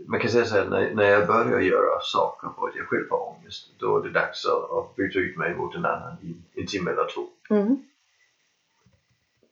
man 0.06 0.20
kan 0.20 0.30
säga 0.30 0.44
så 0.44 0.54
här, 0.54 0.64
när, 0.64 0.94
när 0.94 1.04
jag 1.04 1.26
börjar 1.26 1.60
göra 1.60 2.00
saker 2.00 2.48
för 2.58 2.68
att 2.68 2.74
jag 2.74 2.86
själv 2.86 3.10
har 3.10 3.28
ångest, 3.28 3.70
då 3.78 3.98
är 3.98 4.02
det 4.02 4.10
dags 4.10 4.46
att, 4.46 4.96
byta 4.96 5.18
ut 5.18 5.36
mig 5.36 5.54
mot 5.54 5.74
en 5.74 5.84
annan 5.84 6.16
i 6.22 6.60
en 6.60 6.66
timme 6.66 6.90
eller 6.90 7.06
två. 7.14 7.54
Mm. 7.54 7.76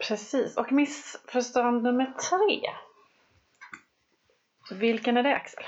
Precis, 0.08 0.56
och 0.56 0.72
missförstånd 0.72 1.82
nummer 1.82 2.12
tre. 2.30 2.60
Vilken 4.72 5.16
är 5.16 5.22
det 5.22 5.34
Axel? 5.36 5.64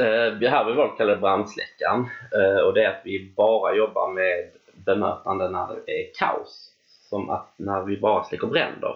Eh, 0.00 0.32
vi 0.38 0.46
har 0.46 0.64
vi 0.64 0.72
valt 0.72 0.96
kallar 0.98 1.14
det 1.14 1.20
brandsläckaren 1.20 2.06
eh, 2.34 2.60
och 2.64 2.74
det 2.74 2.84
är 2.84 2.88
att 2.90 3.00
vi 3.04 3.32
bara 3.36 3.74
jobbar 3.74 4.12
med 4.12 4.50
bemötande 4.86 5.48
när 5.48 5.66
det 5.66 5.92
är 5.92 6.10
kaos. 6.18 6.72
Som 7.08 7.30
att 7.30 7.52
när 7.56 7.82
vi 7.82 7.96
bara 7.96 8.24
släcker 8.24 8.46
bränder. 8.46 8.94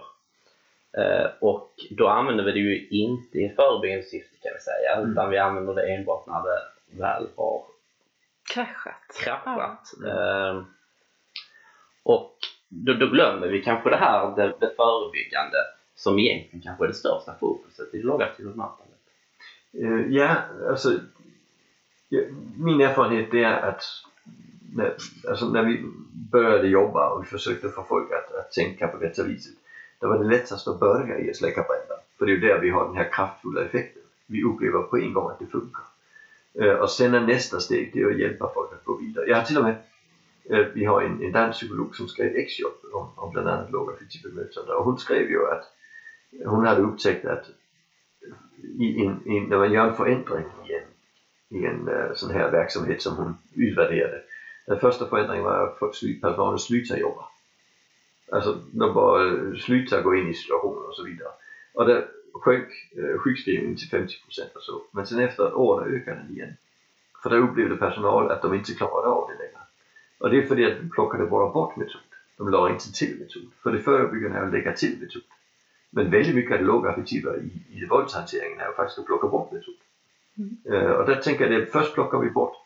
Eh, 0.99 1.31
och 1.41 1.71
då 1.91 2.09
använder 2.09 2.45
vi 2.45 2.53
det 2.53 2.59
ju 2.59 2.89
inte 2.89 3.39
i 3.39 3.49
förebyggande 3.57 4.05
syfte 4.05 4.37
kan 4.43 4.53
vi 4.55 4.61
säga 4.61 4.97
Mm. 4.97 5.13
utan 5.13 5.31
vi 5.31 5.39
använder 5.39 5.75
det 5.75 5.95
enbart 5.95 6.27
när 6.27 6.43
det 6.43 6.61
väl 7.03 7.27
har 7.37 7.65
Kraschat. 8.55 9.17
kraschat. 9.25 9.83
Eh, 10.07 10.63
och 12.03 12.37
då, 12.69 12.93
då 12.93 13.07
glömmer 13.07 13.47
vi 13.47 13.63
kanske 13.63 13.91
det 13.91 13.97
här, 13.97 14.37
det, 14.37 14.47
det 14.61 14.77
förebyggande 14.77 15.57
som 15.95 16.19
egentligen 16.19 16.63
kanske 16.63 16.85
är 16.85 16.89
det 16.89 16.95
största 16.95 17.35
fokuset 17.41 17.95
i 17.95 17.99
det 17.99 18.05
lågaktiva 18.07 18.51
bemötandet. 18.51 18.90
Uh, 19.79 20.13
ja, 20.13 20.37
alltså 20.69 21.01
ja, 22.09 22.21
min 22.59 22.81
erfarenhet 22.81 23.35
är 23.35 23.53
att 23.53 23.83
när, 24.75 24.95
alltså 25.29 25.49
när 25.49 25.63
vi 25.63 25.85
började 26.33 26.69
jobba 26.69 27.11
och 27.11 27.23
vi 27.23 27.27
försökte 27.27 27.69
få 27.69 27.83
folk 27.83 28.11
att, 28.13 28.35
att 28.35 28.53
tänka 28.53 28.89
på 28.89 28.99
detta 28.99 29.23
viset, 29.23 29.55
då 30.01 30.09
var 30.09 30.19
det 30.19 30.31
lättast 30.31 30.69
att 30.69 30.81
börja 30.81 31.19
i 31.19 31.31
att 31.31 31.37
släcka 31.37 31.63
bränder. 31.63 31.97
För 32.19 32.27
det 32.27 32.33
är 32.33 32.35
ju 32.35 32.41
där 32.41 32.59
vi 32.59 32.71
har 32.71 32.87
den 32.87 32.97
här 32.97 33.13
kraftfulla 33.13 33.65
effekten. 33.65 34.03
Vi 34.27 34.43
upplever 34.43 34.83
på 34.83 34.99
en 34.99 35.13
gång 35.13 35.31
att 35.31 35.39
det 35.39 35.47
funkar. 35.47 35.85
Uh, 36.61 36.75
och 36.75 36.91
sen 36.91 37.15
är 37.15 37.21
nästa 37.21 37.61
steg 37.61 37.91
det 37.93 38.01
är 38.01 38.07
att 38.07 38.19
hjälpa 38.19 38.51
folk 38.55 38.73
att 38.73 38.85
gå 38.85 38.97
vidare. 38.97 39.27
Jag 39.29 39.37
har 39.37 39.45
till 39.45 39.59
och 39.59 39.65
med, 39.65 39.77
eh, 40.51 40.67
vi 40.75 40.85
har 40.85 41.03
en, 41.03 41.23
en 41.23 41.33
dansk 41.33 41.59
psykolog 41.59 41.97
som 41.97 42.09
skrev 42.09 42.37
exjobb 42.37 42.73
om, 42.93 43.09
om 43.17 43.31
bland 43.31 43.49
annat 43.49 43.71
lågaffektivt 43.71 44.23
bemötande 44.23 44.73
och 44.73 44.85
hon 44.85 44.99
skrev 44.99 45.31
ju 45.31 45.47
att 45.47 45.65
hon 46.45 46.67
hade 46.67 46.83
upptäckt 46.83 47.25
att 47.25 47.51
i 48.79 49.07
en, 49.07 49.27
i, 49.27 49.41
när 49.41 49.59
man 49.59 49.73
gör 49.73 49.89
en 49.89 49.97
förändring 49.97 50.45
i 50.69 50.73
en, 50.73 50.85
i 51.61 51.67
en 51.67 51.89
uh, 51.89 52.15
sån 52.15 52.31
här 52.31 52.51
verksamhet 52.51 53.03
som 53.03 53.17
hon 53.17 53.39
utvärderade. 53.55 54.23
Den 54.67 54.81
första 54.81 55.07
förändringen 55.07 55.45
var 55.45 55.67
att 55.67 55.79
personalen 56.21 56.59
slutar 56.59 56.97
jobba. 56.97 57.25
Alltså 58.33 58.59
de 58.73 58.95
bara 58.95 59.29
eh, 59.29 59.55
slutar 59.55 60.03
gå 60.03 60.15
in 60.15 60.29
i 60.29 60.35
situationen 60.35 60.87
och 60.89 60.95
så 60.95 61.05
vidare. 61.05 61.29
Och 61.73 61.87
det 61.87 62.09
sjönk 62.33 62.69
uh, 62.99 63.19
sjukskrivningen 63.19 63.77
till 63.77 63.89
50% 63.89 64.07
och 64.55 64.63
så. 64.63 64.83
Men 64.93 65.07
sen 65.07 65.19
efter 65.19 65.47
ett 65.47 65.55
år 65.55 65.89
ökade 65.89 66.17
den 66.17 66.31
igen. 66.31 66.57
För 67.23 67.31
där 67.31 67.39
upplevde 67.39 67.77
personal 67.77 68.31
att 68.31 68.43
de 68.43 68.55
inte 68.55 68.75
klarade 68.75 69.09
av 69.09 69.31
det 69.31 69.45
längre. 69.45 69.61
Och 70.19 70.31
det 70.31 70.39
är 70.39 70.47
för 70.47 70.71
att 70.71 70.79
de 70.83 70.91
plockade 70.91 71.27
bara 71.27 71.53
bort 71.53 71.77
metod. 71.77 72.01
De 72.37 72.49
la 72.49 72.71
inte 72.71 72.93
till 72.93 73.19
metod. 73.19 73.51
För 73.63 73.73
det 73.73 73.79
förebyggande 73.79 74.39
är 74.39 74.43
att 74.43 74.53
lägga 74.53 74.73
till 74.73 74.99
metod. 75.01 75.23
Men 75.91 76.11
väldigt 76.11 76.35
mycket 76.35 76.53
av 76.53 76.59
det 76.59 76.65
lågaffektiva 76.65 77.37
i, 77.37 77.63
i 77.69 77.87
våldshanteringen 77.87 78.61
är 78.61 78.67
ju 78.67 78.73
faktiskt 78.73 78.99
att 78.99 79.07
plocka 79.07 79.27
bort 79.29 79.53
metod. 79.53 79.75
Eh, 80.73 80.91
och 80.91 81.07
där 81.07 81.17
tänker 81.17 81.51
jag 81.51 81.63
att 81.63 81.71
först 81.71 81.95
plockar 81.95 82.19
vi 82.19 82.31
bort, 82.31 82.57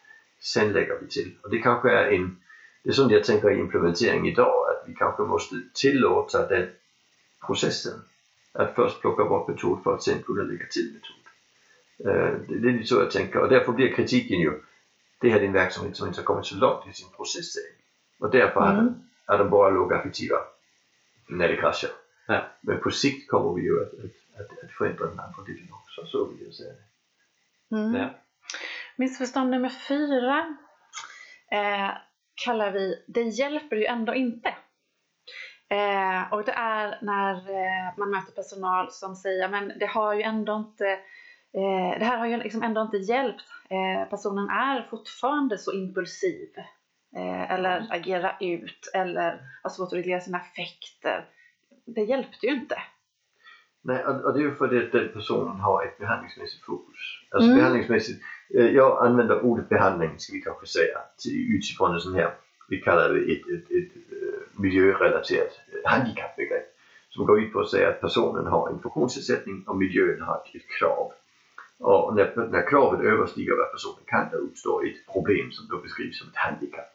sen 0.40 0.72
lägger 0.72 0.98
vi 1.00 1.06
till. 1.08 1.36
Och 1.42 1.50
det 1.50 1.58
kanske 1.58 1.90
är 1.90 2.10
en, 2.10 2.36
det 2.82 2.88
är 2.90 2.92
sånt 2.92 3.12
jag 3.12 3.24
tänker 3.24 3.50
i 3.50 3.58
implementering 3.58 4.28
idag, 4.28 4.68
att 4.70 4.88
vi 4.88 4.94
kanske 4.94 5.22
måste 5.22 5.54
tillåta 5.74 6.48
den 6.48 6.68
processen. 7.46 7.92
Att 8.52 8.74
först 8.74 9.00
plocka 9.00 9.24
bort 9.24 9.48
metod 9.48 9.82
för 9.82 9.94
att 9.94 10.02
sen 10.02 10.22
kunna 10.22 10.42
lägga 10.42 10.66
till 10.66 10.92
metod. 10.92 11.24
Eh, 12.14 12.38
det, 12.48 12.56
det 12.58 12.68
är 12.68 12.72
lite 12.72 12.86
så 12.86 12.94
jag 12.94 13.10
tänker 13.10 13.38
och 13.40 13.48
därför 13.48 13.72
blir 13.72 13.94
kritiken 13.94 14.40
ju, 14.40 14.52
det 15.20 15.30
här 15.30 15.40
är 15.40 15.44
en 15.44 15.52
verksamhet 15.52 15.96
som 15.96 16.06
inte 16.08 16.20
har 16.20 16.24
kommit 16.24 16.46
så 16.46 16.56
långt 16.56 16.86
i 16.88 16.92
sin 16.92 17.08
process. 17.16 17.54
Och 18.18 18.30
därför 18.30 18.60
är, 18.60 18.72
Mm. 18.72 18.84
den, 18.84 19.08
är 19.26 19.38
de 19.38 19.50
bara 19.50 19.70
lågaffektiva 19.70 20.36
när 21.28 21.48
det 21.48 21.56
kraschar. 21.56 21.90
Ja. 22.26 22.46
Men 22.60 22.80
på 22.80 22.90
sikt 22.90 23.30
kommer 23.30 23.54
vi 23.54 23.62
ju 23.62 23.82
att, 23.82 23.92
att, 23.92 24.40
att, 24.40 24.64
att 24.64 24.72
förändra 24.72 25.06
den 25.06 25.20
andra 25.20 25.42
delen 25.46 25.68
också, 25.72 26.06
så 26.06 26.24
vill 26.24 26.44
jag 26.44 26.54
säga 26.54 26.72
det. 26.72 27.76
Mm. 27.76 27.94
Ja. 27.94 28.10
Missförstånd 28.96 29.50
nummer 29.50 29.68
fyra 29.68 30.56
eh, 31.50 31.90
kallar 32.44 32.70
vi 32.70 33.04
Det 33.06 33.22
hjälper 33.22 33.76
ju 33.76 33.84
ändå 33.84 34.14
inte. 34.14 34.48
Eh, 35.68 36.32
och 36.32 36.44
det 36.44 36.52
är 36.52 36.98
när 37.02 37.34
eh, 37.34 37.98
man 37.98 38.10
möter 38.10 38.32
personal 38.32 38.90
som 38.90 39.16
säger 39.16 39.48
men 39.48 39.72
det 39.78 39.86
har 39.86 40.14
ju 40.14 40.22
ändå 40.22 40.56
inte 40.56 40.86
eh, 41.54 41.98
det 41.98 42.04
här 42.04 42.18
har 42.18 42.26
ju 42.26 42.36
liksom 42.36 42.62
ändå 42.62 42.80
inte 42.80 42.96
hjälpt. 42.96 43.44
Eh, 43.70 44.08
personen 44.10 44.48
är 44.48 44.86
fortfarande 44.90 45.58
så 45.58 45.72
impulsiv. 45.72 46.48
Eh, 47.16 47.50
eller 47.50 47.86
agerar 47.90 48.36
ut 48.40 48.90
eller 48.94 49.40
har 49.62 49.70
svårt 49.70 49.86
att 49.86 49.92
reglera 49.92 50.20
sina 50.20 50.38
affekter. 50.38 51.24
Det 51.84 52.02
hjälpte 52.02 52.46
ju 52.46 52.52
inte. 52.52 52.76
Nej, 53.82 54.04
och, 54.04 54.32
det 54.32 54.38
är 54.38 54.42
ju 54.42 54.54
för 54.54 54.64
att 54.64 54.92
den 54.92 55.08
personen 55.08 55.60
har 55.60 55.84
ett 55.84 55.98
behandlingsmässigt 55.98 56.64
fokus. 56.64 56.98
Alltså 57.30 57.48
Mm. 57.48 57.58
behandlingsmässigt, 57.58 58.22
eh, 58.54 58.66
jag 58.66 59.06
använder 59.06 59.44
ordet 59.44 59.68
behandling 59.68 60.18
ska 60.18 60.32
vi 60.32 60.40
kanske 60.40 60.66
säga, 60.66 60.98
utifrån 61.56 61.94
en 61.94 62.00
sån 62.00 62.14
här, 62.14 62.34
vi 62.68 62.80
kallar 62.80 63.08
det 63.08 63.32
ett, 63.32 63.46
ett, 63.48 63.70
ett, 63.70 63.92
eh, 63.96 64.60
miljörelaterat 64.60 65.60
eh, 65.72 65.90
handikappbegrepp. 65.90 66.66
Som 67.08 67.26
går 67.26 67.40
ut 67.40 67.52
på 67.52 67.60
att 67.60 67.70
säga 67.70 67.88
att 67.88 68.00
personen 68.00 68.46
har 68.46 68.68
en 68.68 68.78
funktionsnedsättning 68.78 69.64
och 69.66 69.76
miljön 69.76 70.20
har 70.20 70.42
ett, 70.54 70.68
krav. 70.78 71.12
Och 71.78 72.16
när, 72.16 72.48
när 72.50 72.68
kravet 72.68 73.00
överstiger 73.00 73.56
vad 73.56 73.72
personen 73.72 74.04
kan, 74.06 74.28
då 74.32 74.36
uppstår 74.36 74.86
ett 74.86 75.12
problem 75.12 75.50
som 75.50 75.68
då 75.68 75.82
beskrivs 75.82 76.18
som 76.18 76.28
ett 76.28 76.36
handikapp. 76.36 76.90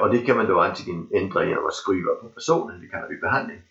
Och 0.00 0.10
det 0.10 0.18
kan 0.18 0.36
man 0.36 0.46
då 0.46 0.60
antingen 0.60 1.08
ändra 1.12 1.44
genom 1.44 1.66
att 1.66 1.74
skruva 1.74 2.14
på 2.14 2.28
personen, 2.28 2.80
det 2.80 2.86
kallar 2.86 3.08
vi 3.08 3.16
behandling. 3.16 3.62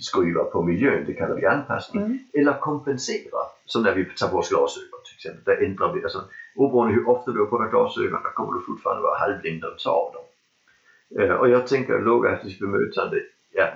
Skruva 0.00 0.44
på 0.44 0.62
miljön, 0.62 1.04
det 1.06 1.14
kallar 1.14 1.34
vi 1.34 1.46
anpassning. 1.46 2.04
Mm. 2.04 2.18
Eller 2.32 2.60
kompensera, 2.60 3.40
som 3.64 3.82
när 3.82 3.94
vi 3.94 4.04
tar 4.04 4.28
på 4.28 4.36
oss 4.38 4.48
glasögon 4.48 5.00
till 5.04 5.14
exempel. 5.14 5.42
Där 5.44 5.66
ändrar 5.66 5.92
vi, 5.92 6.02
alltså 6.02 6.24
oberoende 6.54 6.94
hur 6.94 7.08
ofta 7.08 7.32
du 7.32 7.38
har 7.38 7.46
på 7.46 7.58
dig 7.62 7.70
glasögon, 7.70 8.22
då 8.24 8.30
kommer 8.30 8.58
du 8.58 8.64
fortfarande 8.66 9.02
vara 9.02 9.18
halvblind 9.18 9.64
och 9.64 9.78
ta 9.78 9.90
av 9.90 10.12
dem. 10.12 10.24
Eh, 11.22 11.34
Och 11.34 11.48
jag 11.48 11.66
tänker 11.66 11.94
att 11.94 12.02
lågaffektivt 12.02 12.58
bemötande 12.58 13.22
ja, 13.52 13.68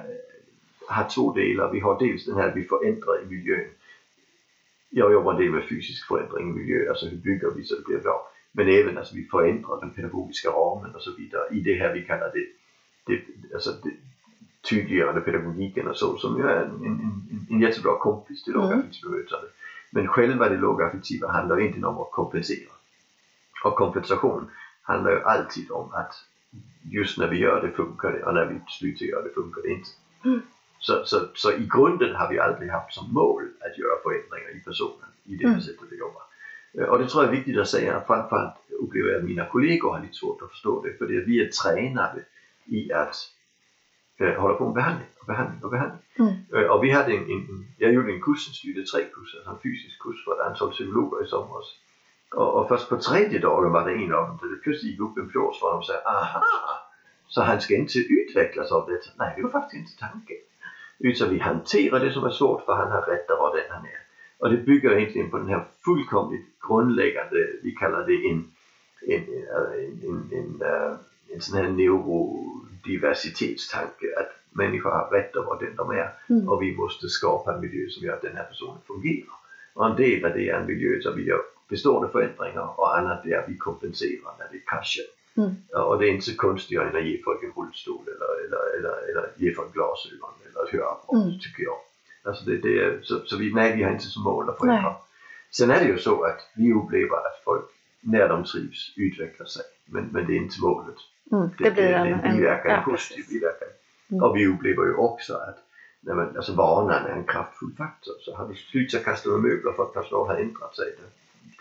har 0.88 1.08
två 1.08 1.32
delar. 1.32 1.72
Vi 1.72 1.80
har 1.80 1.98
dels 1.98 2.26
den 2.26 2.36
här 2.36 2.52
vi 2.54 2.64
förändrar 2.64 3.22
i 3.22 3.26
miljön. 3.26 3.70
Jag 4.90 5.12
jobbar 5.12 5.32
en 5.32 5.38
del 5.38 5.50
med 5.50 5.68
fysisk 5.68 6.08
förändring 6.08 6.50
i 6.50 6.52
miljö, 6.52 6.88
alltså 6.88 7.06
hur 7.06 7.16
bygger 7.16 7.50
vi 7.56 7.64
så 7.64 7.74
det 7.74 7.84
blir 7.84 7.98
bra. 7.98 8.30
Men 8.52 8.68
även 8.68 8.98
alltså 8.98 9.14
vi 9.14 9.24
förändrar 9.24 9.80
den 9.80 9.90
pedagogiska 9.90 10.48
ramen 10.50 10.94
och 10.94 11.02
så 11.02 11.10
vidare 11.18 11.48
i 11.50 11.60
det 11.60 11.74
här 11.74 11.94
vi 11.94 12.02
kallar 12.02 12.32
det, 12.34 12.46
det, 13.06 13.22
alltså 13.54 13.70
det 13.82 13.90
tydliggörande 14.70 15.20
pedagogiken 15.20 15.88
och 15.88 15.96
så 15.96 16.16
som 16.16 16.38
ju 16.38 16.44
är 16.44 16.62
en, 16.62 16.84
en, 16.84 17.46
en, 17.50 17.60
jättebra 17.60 17.98
kompis 17.98 18.42
till 18.42 18.54
Mm. 18.54 18.62
lågaffektivt 18.68 19.02
bemötande. 19.02 19.46
Men 19.90 20.06
själva 20.06 20.48
det 20.48 20.56
lågaffektiva 20.56 21.32
handlar 21.32 21.60
inte 21.60 21.86
om 21.86 21.98
att 22.00 22.10
kompensera. 22.10 22.70
Och 23.64 23.74
kompensation 23.76 24.50
handlar 24.82 25.10
ju 25.10 25.22
alltid 25.22 25.70
om 25.70 25.92
att 25.92 26.12
just 26.90 27.18
när 27.18 27.28
vi 27.28 27.36
gör 27.38 27.60
det 27.60 27.70
funkar 27.70 28.12
det 28.12 28.22
och 28.22 28.34
när 28.34 28.44
vi 28.46 28.60
slutar 28.68 29.06
göra 29.06 29.22
det 29.22 29.30
funkar 29.34 29.62
det 29.62 29.68
inte. 29.68 29.88
Mm. 30.24 30.40
Så, 30.78 31.02
så, 31.04 31.20
så 31.34 31.52
i 31.52 31.68
grunden 31.74 32.14
har 32.14 32.28
vi 32.28 32.38
aldrig 32.38 32.70
haft 32.70 32.94
som 32.94 33.12
mål 33.12 33.42
att 33.60 33.78
göra 33.78 33.96
förändringar 34.02 34.56
i 34.56 34.60
personen 34.60 35.08
i 35.24 35.36
det 35.36 35.44
Mm. 35.44 35.60
sättet 35.60 35.92
att 35.92 35.98
jobba. 35.98 36.20
Eh, 36.78 36.84
Och 36.84 36.98
det 36.98 37.08
tror 37.08 37.24
jag 37.24 37.32
är 37.32 37.36
viktigt 37.36 37.58
att 37.58 37.68
säga, 37.68 38.02
framförallt 38.06 38.54
upplever 38.80 39.08
jag 39.10 39.18
att 39.18 39.24
mina 39.24 39.46
kollegor 39.46 39.92
har 39.92 40.00
lite 40.00 40.14
svårt 40.14 40.42
att 40.42 40.50
förstå 40.50 40.82
det, 40.82 40.98
för 40.98 41.06
det 41.06 41.20
vi 41.20 41.40
är 41.44 41.48
tränade 41.62 42.20
i 42.64 42.92
att 42.92 43.14
eh, 44.20 44.40
hålla 44.40 44.54
på 44.54 44.64
med 44.64 44.74
behandling 44.74 45.08
och 45.20 45.26
behandling 45.26 45.64
och 45.64 45.70
behandling. 45.70 46.02
Mm. 46.18 46.70
Och 46.70 46.84
vi 46.84 46.90
hade 46.90 47.12
en, 47.12 47.30
en, 47.30 47.66
jag 47.78 47.92
gjorde 47.92 48.12
en 48.12 48.20
kurs, 48.20 48.48
en 48.48 48.54
studie 48.54 48.84
3-kurs, 48.84 49.34
alltså 49.36 49.50
en 49.50 49.58
fysisk 49.62 49.98
kurs 50.00 50.24
för 50.24 50.32
ett 50.32 50.46
antal 50.50 50.70
psykologer 50.70 51.24
i 51.24 51.26
somras. 51.26 51.66
Och, 52.34 52.54
och 52.54 52.68
först 52.68 52.88
på 52.88 52.96
tredje 52.96 53.38
dagen 53.38 53.72
var 53.72 53.88
det 53.88 53.94
en 53.94 54.14
av 54.14 54.26
dem 54.28 54.38
det 54.42 54.62
plötsligt 54.62 54.90
gick 54.92 55.00
upp 55.00 55.18
en 55.18 55.30
fjord 55.30 55.54
för 55.60 55.70
dem 55.70 55.78
och 55.78 55.86
sa 55.86 55.94
aha! 55.94 56.42
Så 57.28 57.42
han 57.42 57.60
ska 57.60 57.74
inte 57.74 57.98
utvecklas 57.98 58.72
av 58.72 58.86
det. 58.88 59.00
Nej, 59.18 59.32
det 59.36 59.42
var 59.42 59.50
faktiskt 59.50 59.80
inte 59.80 60.00
tanken. 60.00 60.36
Utan 60.98 61.30
vi 61.30 61.38
hanterar 61.38 62.00
det 62.00 62.12
som 62.12 62.24
är 62.24 62.30
svårt 62.30 62.64
för 62.64 62.72
han 62.72 62.92
har 62.92 63.02
rätt 63.02 63.30
att 63.30 63.38
vara 63.38 63.54
den 63.54 63.70
han 63.70 63.84
är. 63.84 64.00
Och 64.38 64.50
det 64.50 64.56
bygger 64.56 64.98
egentligen 64.98 65.30
på 65.30 65.38
den 65.38 65.48
här 65.48 65.64
fullkomligt 65.84 66.46
grundläggande, 66.68 67.46
vi 67.62 67.72
kallar 67.72 68.06
det 68.06 68.28
en, 68.30 68.44
en, 69.06 69.22
en, 69.22 70.00
en, 70.02 70.30
en, 70.32 70.62
en, 70.62 70.98
en 71.34 71.40
sån 71.40 71.58
här 71.58 71.68
neurodiversitetstanke. 72.86 74.06
Att 74.20 74.30
människor 74.50 74.90
har 74.90 75.10
rätt 75.10 75.36
att 75.36 75.46
vara 75.46 75.58
den 75.58 75.76
de 75.76 75.90
är 75.90 76.12
Mm. 76.30 76.48
och 76.48 76.62
vi 76.62 76.76
måste 76.76 77.08
skapa 77.08 77.54
en 77.54 77.60
miljö 77.60 77.88
som 77.88 78.06
gör 78.06 78.14
att 78.14 78.22
den 78.22 78.36
här 78.36 78.44
personen 78.44 78.78
fungerar. 78.86 79.34
Och 79.74 79.86
en 79.86 79.96
del 79.96 80.24
av 80.24 80.32
det 80.32 80.48
är 80.50 80.60
en 80.60 80.66
miljö 80.66 80.98
där 81.02 81.12
vi 81.12 81.22
gör 81.24 81.40
bestående 81.68 82.08
förändringar 82.08 82.80
och 82.80 82.98
annat 82.98 83.26
är 83.26 83.38
att 83.38 83.48
vi 83.48 83.56
kompenserar 83.56 84.32
när 84.38 84.46
det 84.52 84.58
kraschar. 84.70 85.04
Mm. 85.36 85.54
Och 85.86 85.98
det 85.98 86.06
är 86.08 86.10
inte 86.10 86.24
så 86.30 86.36
konstigt 86.36 86.78
att 86.80 87.04
ge 87.06 87.22
folk 87.22 87.42
en 87.42 87.52
rullstol 87.62 88.04
eller, 88.06 88.44
eller, 88.46 88.78
eller, 88.78 89.10
eller 89.10 89.28
ge 89.36 89.54
folk 89.54 89.72
glasögon 89.72 90.30
eller 90.50 90.64
ett 90.64 90.72
hörapparat 90.72 91.24
Mm. 91.26 91.38
tycker 91.40 91.62
jag. 91.62 91.76
Alltså 92.22 92.44
det, 92.44 92.56
det 92.56 92.78
är, 92.84 92.98
så, 93.02 93.20
så 93.24 93.36
vi, 93.36 93.52
nej, 93.52 93.76
vi 93.76 93.82
har 93.82 93.90
inte 93.90 94.04
som 94.04 94.22
mål 94.22 94.50
att 94.50 94.58
förändra. 94.58 94.94
Sen 95.50 95.70
är 95.70 95.80
det 95.80 95.86
ju 95.86 95.98
så 95.98 96.22
att 96.24 96.40
vi 96.56 96.72
upplever 96.72 97.16
att 97.16 97.42
folk 97.44 97.64
när 98.00 98.28
de 98.28 98.44
trivs 98.44 98.92
utvecklar 98.96 99.46
sig. 99.46 99.62
Men, 99.86 100.04
men 100.12 100.26
det 100.26 100.32
är 100.32 100.36
inte 100.36 100.60
målet. 100.60 100.94
Mm. 101.32 101.48
Det, 101.58 101.64
Det 101.64 101.70
blir 101.70 101.92
en, 101.92 102.20
en 102.20 102.36
biverkan, 102.36 102.78
en 102.78 102.84
positiv 102.84 103.24
biverkan. 103.28 103.68
Mm. 104.10 104.22
Och 104.22 104.36
vi 104.36 104.46
upplever 104.46 104.84
ju 104.84 104.94
också 104.94 105.34
att 105.34 105.58
nej 106.00 106.16
men, 106.16 106.36
alltså 106.36 106.54
vanan 106.54 107.06
är 107.06 107.10
en 107.10 107.24
kraftfull 107.24 107.74
faktor. 107.76 108.14
Så 108.20 108.36
har 108.36 108.48
du 108.48 108.54
slutat 108.54 109.04
kasta 109.04 109.28
med 109.28 109.40
möbler 109.40 109.72
för 109.72 109.82
att 109.82 109.94
personal 109.94 110.26
har 110.26 110.36
ändrat 110.36 110.76
sig. 110.76 110.94
Då 110.98 111.04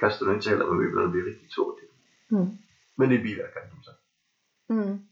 kastar 0.08 0.26
du 0.26 0.34
inte 0.34 0.50
heller 0.50 0.66
med 0.66 0.76
möblerna, 0.76 1.06
det 1.08 1.12
blir 1.12 1.24
riktigt 1.24 1.52
svårt. 1.52 1.80
Mm. 2.32 2.48
Men 2.96 3.10
det 3.10 3.16
är 3.16 3.24
biverkan 3.24 3.64
som 3.70 3.84
sagt. 3.84 4.00
Mm. 4.70 5.08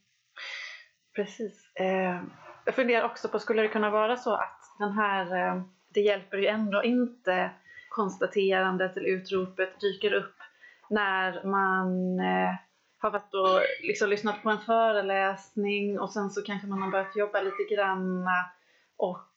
Precis. 1.16 1.76
Eh, 1.76 2.22
jag 2.66 2.76
funderar 2.76 3.06
också 3.06 3.28
på, 3.28 3.40
skulle 3.40 3.62
det 3.62 3.68
kunna 3.68 3.90
vara 3.90 4.18
så 4.18 4.34
att 4.34 4.60
den 4.80 4.92
här, 4.92 5.36
eh, 5.36 5.62
det 5.94 6.02
hjälper 6.02 6.38
ju 6.38 6.48
ändå 6.48 6.84
inte 6.84 7.52
konstaterandet 7.90 8.98
eller 8.98 9.10
utropet 9.10 9.80
dyker 9.80 10.14
upp 10.14 10.36
när 10.90 11.44
man 11.44 12.20
eh, 12.20 12.56
har 13.02 13.12
varit 13.12 13.34
och 13.34 13.62
liksom 13.82 14.10
lyssnat 14.10 14.44
på 14.44 14.50
en 14.50 14.60
föreläsning 14.60 16.00
och 16.00 16.14
sen 16.14 16.30
så 16.30 16.42
kanske 16.42 16.68
man 16.68 16.82
har 16.82 16.92
börjat 16.92 17.16
jobba 17.16 17.42
lite 17.42 17.76
granna 17.76 18.46
och 18.98 19.28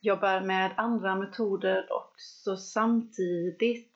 jobbar 0.00 0.40
med 0.40 0.72
andra 0.76 1.14
metoder 1.16 1.86
också 1.90 2.56
samtidigt. 2.56 3.94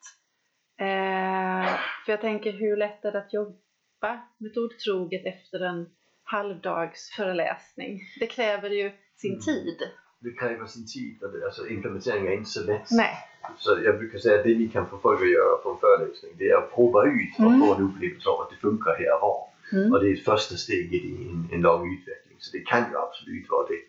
Eh, 0.79 1.65
för 2.05 2.11
jag 2.11 2.21
tänker 2.21 2.51
hur 2.51 2.77
lätt 2.77 3.05
är 3.05 3.11
det 3.11 3.17
att 3.19 3.33
jobba 3.33 4.21
metodtroget 4.37 5.25
efter 5.25 5.59
en 5.59 5.89
halvdagsföreläsning? 6.23 7.99
Det 8.19 8.27
kräver 8.27 8.69
ju 8.69 8.91
sin 9.15 9.31
Mm. 9.31 9.41
tid. 9.41 9.77
Det 10.25 10.31
kräver 10.31 10.65
sin 10.65 10.85
tid 10.85 11.23
och 11.23 11.31
det, 11.31 11.45
alltså 11.45 11.67
implementering 11.67 12.27
är 12.27 12.31
inte 12.31 12.49
så 12.49 12.63
lätt. 12.63 12.87
Nej. 12.91 13.13
Så 13.57 13.69
jag 13.85 13.97
brukar 13.97 14.19
säga 14.19 14.37
att 14.39 14.43
det 14.43 14.53
vi 14.53 14.67
kan 14.67 14.87
få 14.87 14.97
folk 14.97 15.21
att 15.21 15.31
göra 15.31 15.55
på 15.63 15.69
en 15.71 15.77
föreläsning 15.77 16.31
det 16.37 16.49
är 16.49 16.57
att 16.57 16.75
prova 16.75 17.05
ut 17.05 17.33
och 17.39 17.45
Mm. 17.45 17.59
få 17.61 17.73
en 17.75 17.81
upplevelse 17.83 18.29
av 18.29 18.41
att 18.41 18.49
det 18.49 18.55
funkar 18.55 18.95
här 18.99 19.13
och 19.15 19.21
var. 19.21 19.39
Mm. 19.79 19.91
Och 19.93 19.99
det 19.99 20.09
är 20.09 20.13
ett 20.13 20.25
första 20.25 20.55
steget 20.55 21.03
i 21.03 21.27
en, 21.31 21.49
en 21.51 21.61
lång 21.61 21.93
utveckling. 21.93 22.37
Så 22.39 22.57
det 22.57 22.63
kan 22.71 22.83
ju 22.91 22.97
absolut 22.97 23.49
vara 23.49 23.67
det. 23.67 23.81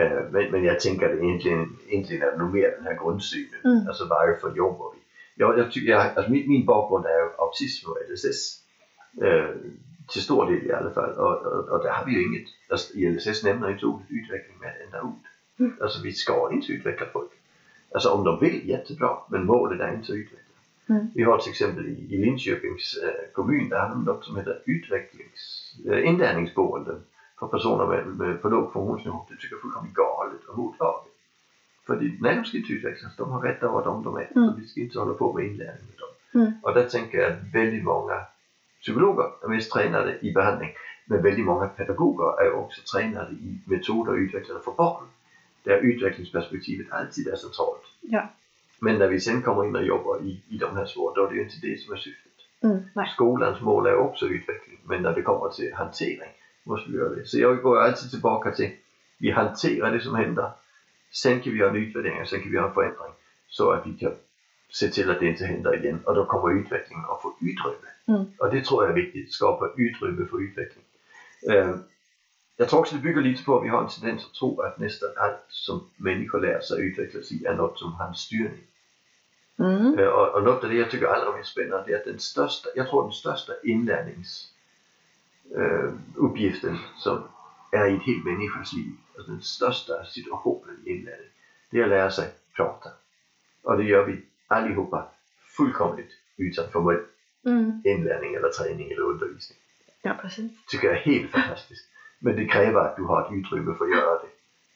Eh, 0.00 0.22
men, 0.30 0.50
men 0.50 0.64
jag 0.64 0.80
tänker 0.80 1.06
att 1.14 1.22
egentligen, 1.22 1.76
egentligen 1.88 2.22
är 2.22 2.30
det 2.32 2.38
nog 2.38 2.52
mer 2.52 2.70
den 2.76 2.84
här 2.84 2.98
grundsynen. 3.02 3.60
Mm. 3.64 3.88
Alltså 3.88 4.04
varför 4.04 4.56
jobbar 4.56 4.92
vi? 4.94 4.98
Jag, 5.34 5.58
jag 5.58 5.72
tycker, 5.72 5.90
jag, 5.90 6.00
alltså 6.16 6.30
min, 6.30 6.48
min 6.48 6.64
bakgrund 6.66 7.04
är 7.06 7.40
autism 7.42 7.90
och 7.90 7.98
LSS. 8.10 8.62
Eh, 9.22 9.50
till 10.12 10.22
stor 10.22 10.46
del 10.50 10.66
i 10.66 10.72
alla 10.72 10.90
fall. 10.90 11.10
Och, 11.10 11.36
och, 11.46 11.68
och 11.68 11.82
där 11.84 11.90
har 11.90 12.06
vi 12.06 12.12
ju 12.12 12.22
inget, 12.28 12.48
alltså, 12.70 12.94
i 12.94 13.08
LSS 13.10 13.42
nämner 13.44 13.70
inte 13.70 13.86
ordet 13.86 14.06
utveckling 14.10 14.58
med 14.60 14.68
ett 14.68 14.84
enda 14.84 15.02
ord. 15.02 15.24
Alltså 15.80 16.02
vi 16.02 16.12
ska 16.12 16.52
inte 16.52 16.72
utveckla 16.72 17.06
folk. 17.12 17.30
Alltså 17.94 18.10
om 18.10 18.24
de 18.24 18.38
vill, 18.40 18.68
jättebra. 18.68 19.16
Men 19.28 19.46
målet 19.46 19.80
är 19.80 19.94
inte 19.94 20.12
att 20.12 20.18
utveckla. 20.18 20.44
Mm. 20.88 21.06
Vi 21.14 21.22
har 21.22 21.38
till 21.38 21.50
exempel 21.50 21.86
i, 21.86 22.14
i 22.14 22.18
Linköpings 22.18 22.96
eh, 23.04 23.32
kommun, 23.32 23.68
där 23.68 23.80
har 23.80 23.88
de 23.88 24.04
något 24.04 24.24
som 24.24 24.36
heter 24.36 24.62
utvecklings, 24.64 25.74
eh, 25.86 26.08
inlärningsboenden 26.08 27.02
för 27.38 27.46
personer 27.46 27.86
med, 27.86 28.06
med 28.06 28.40
för 28.40 28.50
låg 28.50 28.72
funktionsnivå. 28.72 29.26
Det 29.28 29.36
tycker 29.36 29.54
jag 29.54 29.58
är 29.58 29.62
fullkomligt 29.62 29.94
galet 29.94 30.44
och 30.44 30.58
mot 30.58 30.78
lagen. 30.80 31.10
För 31.86 31.96
de, 31.96 32.18
nej, 32.20 32.36
de 32.36 32.44
ska 32.44 32.56
inte 32.56 32.72
utvecklas. 32.72 33.16
De 33.16 33.30
har 33.30 33.40
rätt 33.40 33.62
att 33.62 33.70
vara 33.72 33.84
de 33.84 34.02
de 34.02 34.16
är. 34.16 34.28
Mm. 34.36 34.48
Så 34.48 34.54
vi 34.56 34.66
ska 34.66 34.80
inte 34.80 34.98
hålla 34.98 35.14
på 35.14 35.32
med 35.32 35.44
inlärning 35.44 35.86
med 35.90 35.98
dem. 35.98 36.42
Mm. 36.42 36.52
Och 36.62 36.74
där 36.74 36.82
tänker 36.82 37.18
jag 37.18 37.32
att 37.32 37.54
väldigt 37.54 37.84
många 37.84 38.14
psykologer 38.80 39.24
är 39.42 39.48
mest 39.48 39.72
tränade 39.72 40.18
i 40.20 40.32
behandling. 40.32 40.70
Men 41.06 41.22
väldigt 41.22 41.44
många 41.44 41.66
pedagoger 41.66 42.42
är 42.42 42.52
också 42.52 42.82
tränade 42.92 43.32
i 43.32 43.60
metoder 43.64 44.16
utvecklade 44.16 44.60
för 44.60 44.72
barn. 44.72 45.04
Där 45.68 45.78
utvecklingsperspektivet 45.78 46.92
alltid 46.92 47.28
är 47.28 47.36
centralt. 47.36 47.82
Ja. 48.00 48.28
Men 48.80 48.98
när 48.98 49.08
vi 49.08 49.20
sen 49.20 49.42
kommer 49.42 49.64
in 49.64 49.76
och 49.76 49.82
jobbar 49.82 50.20
i, 50.22 50.40
i 50.48 50.56
de 50.58 50.76
här 50.76 50.86
svåra, 50.86 51.14
då 51.14 51.24
är 51.24 51.30
det 51.30 51.36
ju 51.36 51.42
inte 51.42 51.56
det 51.62 51.80
som 51.80 51.94
är 51.94 51.98
syftet. 51.98 52.32
Mm. 52.62 53.06
Skolans 53.14 53.60
mål 53.60 53.86
är 53.86 53.94
också 53.94 54.26
utveckling, 54.26 54.78
men 54.84 55.02
när 55.02 55.14
det 55.14 55.22
kommer 55.22 55.48
till 55.48 55.74
hantering 55.74 56.32
måste 56.64 56.90
vi 56.90 56.96
göra 56.96 57.14
det. 57.14 57.26
Så 57.26 57.38
jag 57.38 57.62
går 57.62 57.78
alltid 57.78 58.10
tillbaka 58.10 58.50
till, 58.50 58.70
vi 59.18 59.30
hanterar 59.30 59.92
det 59.92 60.00
som 60.00 60.14
händer. 60.14 60.50
Sen 61.10 61.40
kan 61.40 61.52
vi 61.52 61.58
göra 61.58 61.70
en 61.70 61.76
utvärdering, 61.76 62.26
sen 62.26 62.40
kan 62.40 62.50
vi 62.50 62.56
göra 62.56 62.68
en 62.68 62.74
förändring. 62.74 63.12
Så 63.48 63.70
att 63.70 63.86
vi 63.86 63.92
kan 63.92 64.12
se 64.70 64.88
till 64.88 65.10
att 65.10 65.20
det 65.20 65.26
inte 65.26 65.46
händer 65.46 65.76
igen. 65.76 66.00
Och 66.04 66.14
då 66.14 66.24
kommer 66.24 66.60
utvecklingen 66.60 67.04
att 67.04 67.22
få 67.22 67.34
utrymme. 67.40 67.90
Mm. 68.08 68.26
Och 68.38 68.50
det 68.50 68.64
tror 68.64 68.84
jag 68.84 68.90
är 68.90 69.02
viktigt, 69.02 69.32
skapa 69.32 69.70
utrymme 69.76 70.26
för 70.30 70.42
utveckling. 70.42 70.84
Jag 72.60 72.68
tror 72.68 72.80
också 72.80 72.94
det 72.94 73.00
bygger 73.00 73.20
lite 73.20 73.44
på 73.44 73.58
att 73.58 73.64
vi 73.64 73.68
har 73.68 73.82
en 73.82 73.88
tendens 73.88 74.24
att 74.26 74.34
tro 74.34 74.60
att 74.60 74.78
nästan 74.78 75.10
allt 75.16 75.44
som 75.48 75.90
människor 75.96 76.40
lär 76.40 76.60
sig 76.60 76.80
utvecklas 76.86 77.32
i 77.32 77.44
är 77.44 77.54
något 77.54 77.78
som 77.78 77.92
har 77.92 78.06
en 78.08 78.14
styrning. 78.14 78.64
Mm. 79.58 79.98
Eh, 79.98 80.06
Och, 80.06 80.34
och 80.34 80.42
något 80.44 80.64
av 80.64 80.70
det 80.70 80.76
jag 80.76 80.90
tycker 80.90 81.06
allra 81.06 81.36
mest 81.36 81.52
spännande 81.52 81.92
är 81.92 81.96
att 81.96 82.04
den 82.04 82.18
största, 82.18 82.68
jag 82.74 82.88
tror 82.88 83.02
den 83.02 83.12
största 83.12 83.52
inlärnings 83.64 84.52
eh, 85.56 85.92
uppgiften 86.14 86.78
som 86.96 87.22
är 87.72 87.86
i 87.90 87.94
ett 87.96 88.02
helt 88.02 88.24
människas 88.24 88.72
liv, 88.72 88.92
alltså 89.16 89.30
den 89.30 89.42
största 89.42 90.04
situationen 90.04 90.76
i 90.84 90.90
inlärning, 90.90 91.30
det 91.70 91.78
är 91.78 91.82
att 91.84 91.88
lära 91.88 92.10
sig 92.10 92.28
prata. 92.56 92.90
Och 93.62 93.76
det 93.78 93.84
gör 93.84 94.04
vi 94.04 94.22
allihopa 94.46 95.08
fullkomligt 95.56 96.10
utan 96.36 96.70
formell 96.70 97.00
Mm. 97.46 97.82
inlärning 97.84 98.34
eller 98.34 98.48
träning 98.48 98.90
eller 98.92 99.02
undervisning. 99.02 99.58
Ja, 100.02 100.14
precis. 100.22 100.52
tycker 100.66 100.86
jag 100.88 100.96
är 100.96 101.00
helt 101.00 101.30
fantastiskt. 101.30 101.84
Men 102.18 102.36
det 102.36 102.46
kräver 102.46 102.80
att 102.80 102.96
du 102.96 103.02
har 103.02 103.22
ett 103.22 103.32
utrymme 103.32 103.74
för 103.78 103.84
att 103.84 103.90
göra 103.90 104.14
det. 104.22 104.28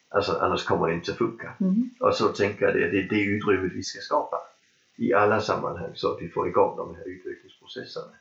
Alltså 0.09 0.31
annars 0.41 0.65
kommer 0.65 0.87
det 0.87 0.93
inte 0.93 1.11
att 1.11 1.17
funka. 1.17 1.53
Mm. 1.59 1.89
Och 1.99 2.15
så 2.15 2.27
tänker 2.27 2.65
jag 2.65 2.73
det, 2.75 2.91
det 2.91 2.97
är 2.97 3.09
det 3.09 3.23
utrymmet 3.23 3.71
vi 3.73 3.83
ska 3.83 3.99
skapa 3.99 4.37
i 4.95 5.13
alla 5.13 5.41
sammanhang 5.41 5.91
så 5.95 6.13
att 6.13 6.21
vi 6.21 6.29
får 6.29 6.47
igång 6.47 6.77
de 6.77 6.95
här 6.95 7.07
utvecklingsprocesserna. 7.07 8.13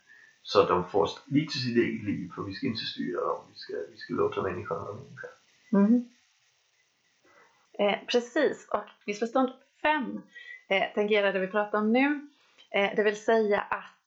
Så 0.42 0.60
att 0.60 0.68
de 0.68 0.84
får 0.84 1.08
lite 1.26 1.52
sitt 1.52 1.76
eget 1.76 2.04
liv, 2.04 2.30
för 2.34 2.42
vi 2.42 2.54
ska 2.54 2.66
inte 2.66 2.84
styra 2.84 3.20
dem, 3.20 3.38
vi 3.52 3.58
ska, 3.58 3.72
vi 3.92 3.96
ska 3.96 4.14
låta 4.14 4.42
människan 4.42 4.84
vara 4.84 4.94
människa. 4.94 5.28
Mm. 5.72 6.08
Eh, 7.78 8.06
precis, 8.06 8.68
och 8.70 8.84
missförstånd 9.06 9.50
5 9.82 10.22
eh, 10.68 10.82
tangerar 10.94 11.32
det 11.32 11.38
vi 11.38 11.46
pratar 11.46 11.78
om 11.78 11.92
nu. 11.92 12.28
Eh, 12.70 12.96
det 12.96 13.02
vill 13.02 13.24
säga 13.24 13.60
att 13.60 14.01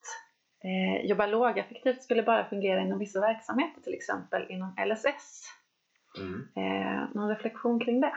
eh, 0.66 1.06
jobba 1.06 1.26
lågaffektivt 1.28 2.04
skulle 2.04 2.24
bara 2.24 2.46
fungera 2.46 2.82
inom 2.82 3.00
vissa 3.00 3.20
verksamheter, 3.22 3.82
till 3.82 3.94
exempel 3.94 4.46
inom 4.50 4.76
LSS. 4.88 5.44
Eh, 6.56 7.04
någon 7.14 7.30
reflektion 7.30 7.80
kring 7.80 8.02
det? 8.02 8.14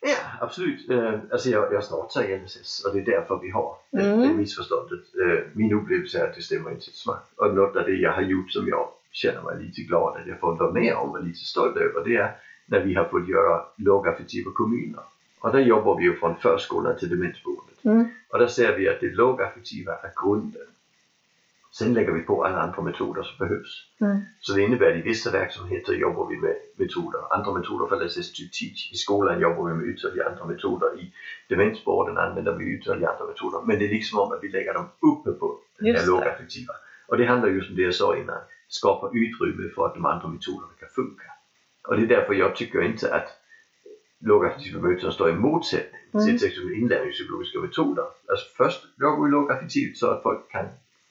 Ja, 0.00 0.16
absolut. 0.40 0.90
Eh, 0.90 1.14
alltså 1.32 1.48
jag, 1.48 1.72
jag 1.72 1.84
snart 1.84 2.12
säger 2.12 2.38
LSS 2.44 2.84
och 2.84 2.94
det 2.94 3.00
är 3.00 3.04
därför 3.04 3.38
vi 3.42 3.50
har 3.50 3.76
det, 3.90 4.02
Mm. 4.02 4.20
det 4.28 4.34
missförståndet. 4.34 5.00
Eh, 5.00 5.38
min 5.54 5.72
upplevelse 5.74 6.20
är 6.20 6.28
att 6.28 6.34
det 6.34 6.42
stämmer 6.42 6.70
inte 6.70 6.88
ett 6.88 6.94
smack. 6.94 7.24
Och 7.36 7.54
något 7.54 7.76
av 7.76 7.84
det 7.84 7.92
jag 7.94 8.12
har 8.12 8.22
gjort 8.22 8.52
som 8.52 8.68
jag 8.68 8.88
känner 9.12 9.42
mig 9.42 9.62
lite 9.62 9.82
glad 9.82 10.16
att 10.20 10.26
jag 10.26 10.40
får 10.40 10.56
vara 10.56 10.72
med 10.72 10.94
om 10.94 11.10
och 11.10 11.24
lite 11.24 11.38
stolt 11.44 11.76
över 11.76 12.04
det 12.04 12.16
är 12.16 12.36
när 12.66 12.80
vi 12.80 12.94
har 12.94 13.04
fått 13.04 13.28
göra 13.28 13.64
lågaffektiva 13.76 14.50
kommuner. 14.54 15.02
Och 15.40 15.52
där 15.52 15.60
jobbar 15.60 15.96
vi 15.96 16.02
ju 16.04 16.16
från 16.16 16.36
förskolan 16.36 16.96
till 16.98 17.08
demensboendet. 17.08 17.84
Mm. 17.84 18.08
Och 18.28 18.38
där 18.38 18.46
ser 18.46 18.76
vi 18.76 18.88
att 18.88 19.00
det 19.00 19.10
lågaffektiva 19.14 19.92
är 19.92 20.10
grunden. 20.22 20.66
Sen 21.72 21.94
lägger 21.94 22.12
vi 22.12 22.20
på 22.20 22.44
alla 22.44 22.60
andra 22.60 22.82
metoder 22.82 23.22
som 23.22 23.46
behövs. 23.46 23.72
Mm. 24.00 24.18
Så 24.40 24.52
det 24.52 24.62
innebär 24.62 24.90
att 24.90 24.96
i 24.96 25.02
vissa 25.02 25.30
verksamheter 25.30 25.92
jobbar 25.92 26.28
vi 26.28 26.36
med 26.36 26.56
metoder, 26.76 27.20
andra 27.34 27.52
metoder 27.52 27.86
för 27.86 28.04
LSS 28.04 28.32
to 28.32 28.42
teach. 28.58 28.92
I 28.92 28.96
skolan 28.96 29.40
jobbar 29.40 29.68
vi 29.68 29.74
med 29.74 29.86
ytterligare 29.88 30.28
andra 30.30 30.44
metoder. 30.46 31.00
I 31.00 31.12
demensvården 31.48 32.18
använder 32.18 32.52
vi 32.52 32.64
ytterligare 32.76 33.12
andra 33.12 33.26
metoder. 33.26 33.60
Men 33.66 33.78
det 33.78 33.84
är 33.84 33.88
liksom 33.88 34.18
om 34.18 34.32
att 34.32 34.38
vi 34.42 34.48
lägger 34.48 34.74
dem 34.74 34.86
uppe 35.10 35.30
på 35.32 35.58
den 35.78 35.86
Just 35.86 35.98
här 36.00 36.06
det. 36.06 36.12
lågaffektiva. 36.12 36.74
Och 37.08 37.16
det 37.16 37.24
handlar 37.24 37.48
just 37.48 37.70
om 37.70 37.76
det 37.76 37.82
jag 37.82 37.94
sa 37.94 38.16
innan, 38.16 38.40
skapa 38.68 39.10
utrymme 39.14 39.68
för 39.74 39.86
att 39.86 39.94
de 39.94 40.04
andra 40.04 40.28
metoderna 40.28 40.72
kan 40.80 40.88
funka. 40.88 41.28
Och 41.88 41.96
det 41.96 42.02
är 42.02 42.06
därför 42.06 42.34
jag 42.34 42.56
tycker 42.56 42.82
inte 42.82 43.14
att 43.14 43.28
lågaffektiva 44.20 44.80
metoder 44.80 45.10
står 45.10 45.30
i 45.30 45.32
motsättning 45.32 46.00
Mm. 46.14 46.26
till 46.26 46.38
till 46.38 46.48
exempel 46.48 46.74
inlärningspsykologiska 46.74 47.58
metoder. 47.58 48.04
Alltså 48.28 48.46
först 48.56 48.80
jobbar 49.00 49.24
vi 49.24 49.30
lågaffektivt 49.30 49.96
så 49.96 50.06
att 50.10 50.22
folk 50.22 50.50
kan 50.50 50.66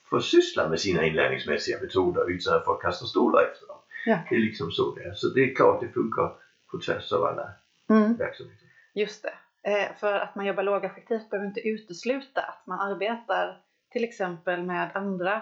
få 0.09 0.19
syssla 0.21 0.69
med 0.69 0.79
sina 0.79 1.05
inlärningsmässiga 1.05 1.79
metoder 1.81 2.29
utan 2.31 2.55
att 2.55 2.65
folk 2.65 2.81
kastar 2.81 3.05
stolar 3.05 3.43
efter 3.43 3.67
dem. 3.67 3.77
Ja. 4.05 4.19
Det 4.29 4.35
är 4.35 4.39
liksom 4.39 4.71
så 4.71 4.95
det 4.95 5.03
är. 5.03 5.13
Så 5.13 5.27
det 5.27 5.41
är 5.51 5.55
klart 5.55 5.81
det 5.81 5.89
funkar 5.89 6.31
på 6.71 6.79
tvärs 6.79 7.11
av 7.11 7.23
alla 7.25 7.49
Mm. 7.89 8.13
verksamheter. 8.17 8.67
Just 8.93 9.23
det. 9.23 9.33
Eh, 9.71 9.95
för 9.99 10.13
att 10.19 10.35
man 10.35 10.45
jobbar 10.45 10.63
lågaffektivt 10.63 11.29
behöver 11.29 11.47
inte 11.47 11.67
utesluta 11.67 12.41
att 12.41 12.67
man 12.67 12.79
arbetar 12.79 13.61
till 13.91 14.03
exempel 14.03 14.63
med 14.63 14.91
andra 14.93 15.41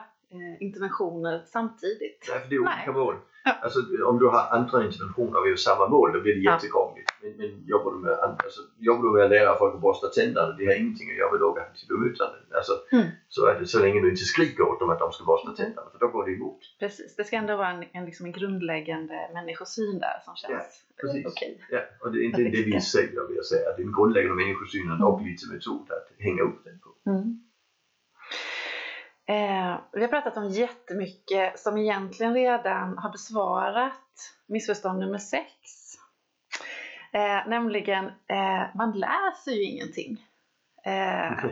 interventioner 0.59 1.43
samtidigt. 1.45 2.25
Nej, 2.29 2.39
för 2.41 2.49
det 2.49 2.55
är 2.55 2.59
olika 2.59 2.83
Nej. 2.85 2.93
mål. 2.93 3.15
Ja. 3.43 3.51
Alltså, 3.61 3.79
om 4.05 4.19
du 4.19 4.25
har 4.27 4.47
andra 4.57 4.85
interventioner 4.85 5.49
vid 5.49 5.59
samma 5.59 5.87
mål, 5.87 6.13
då 6.13 6.19
blir 6.21 6.33
det 6.35 6.39
Ja. 6.41 6.53
jättekrångligt. 6.53 7.09
Men, 7.21 7.31
men 7.37 7.63
jobbar, 7.65 7.91
du 7.91 7.97
med, 7.97 8.11
alltså, 8.11 8.61
jobbar 8.77 9.03
du 9.03 9.11
med 9.15 9.23
att 9.23 9.29
lära 9.29 9.57
folk 9.57 9.75
att 9.75 9.81
borsta 9.81 10.07
tänderna, 10.07 10.51
det 10.57 10.65
har 10.65 10.73
ingenting 10.73 11.09
att 11.11 11.17
göra 11.17 11.31
med 11.31 11.39
lågaffektivt 11.39 11.87
bemötande. 11.89 12.37
Alltså, 12.59 12.73
Mm. 12.91 13.07
Så 13.29 13.45
är 13.45 13.59
det 13.59 13.65
så 13.67 13.79
länge 13.79 14.01
du 14.01 14.09
inte 14.09 14.23
skriker 14.33 14.63
åt 14.69 14.79
dem 14.79 14.89
att 14.89 14.99
de 14.99 15.11
ska 15.11 15.23
borsta 15.25 15.51
tänderna, 15.51 15.87
för 15.91 15.99
då 15.99 16.07
går 16.07 16.25
det 16.25 16.31
emot. 16.31 16.59
Precis, 16.79 17.15
det 17.15 17.23
ska 17.23 17.35
ändå 17.35 17.57
vara 17.57 17.69
en, 17.69 17.83
en, 17.91 18.05
liksom 18.05 18.25
en 18.25 18.31
grundläggande 18.31 19.29
människosyn 19.33 19.99
där 19.99 20.17
som 20.25 20.35
känns 20.35 20.83
Ja, 21.03 21.17
eh, 21.17 21.23
okej. 21.27 21.61
Ja, 21.71 21.79
och 22.01 22.11
det 22.11 22.17
är 22.19 22.23
inte 22.23 22.41
det 22.41 22.63
vi 22.65 22.81
säger, 22.81 23.27
vill 23.27 23.35
jag 23.35 23.45
säga. 23.45 23.67
Det 23.77 23.81
är 23.81 23.85
en 23.85 23.93
grundläggande 23.93 24.35
människosynen 24.43 25.01
och 25.03 25.21
lite 25.21 25.53
metod 25.53 25.91
att 25.91 26.07
hänga 26.19 26.41
upp 26.41 26.63
den 26.63 26.79
på. 26.79 27.09
Mm. 27.09 27.43
Eh, 29.29 29.79
vi 29.91 30.01
har 30.01 30.07
pratat 30.07 30.37
om 30.37 30.49
jättemycket 30.49 31.59
som 31.59 31.77
egentligen 31.77 32.33
redan 32.33 32.97
har 32.97 33.11
besvarat 33.11 34.33
missförstånd 34.45 34.99
nummer 34.99 35.17
sex. 35.17 35.51
Eh, 37.13 37.47
nämligen, 37.47 38.05
eh, 38.05 38.75
man 38.75 38.91
läser 38.91 39.51
ju 39.51 39.63
ingenting. 39.63 40.25
Eh, 40.85 41.45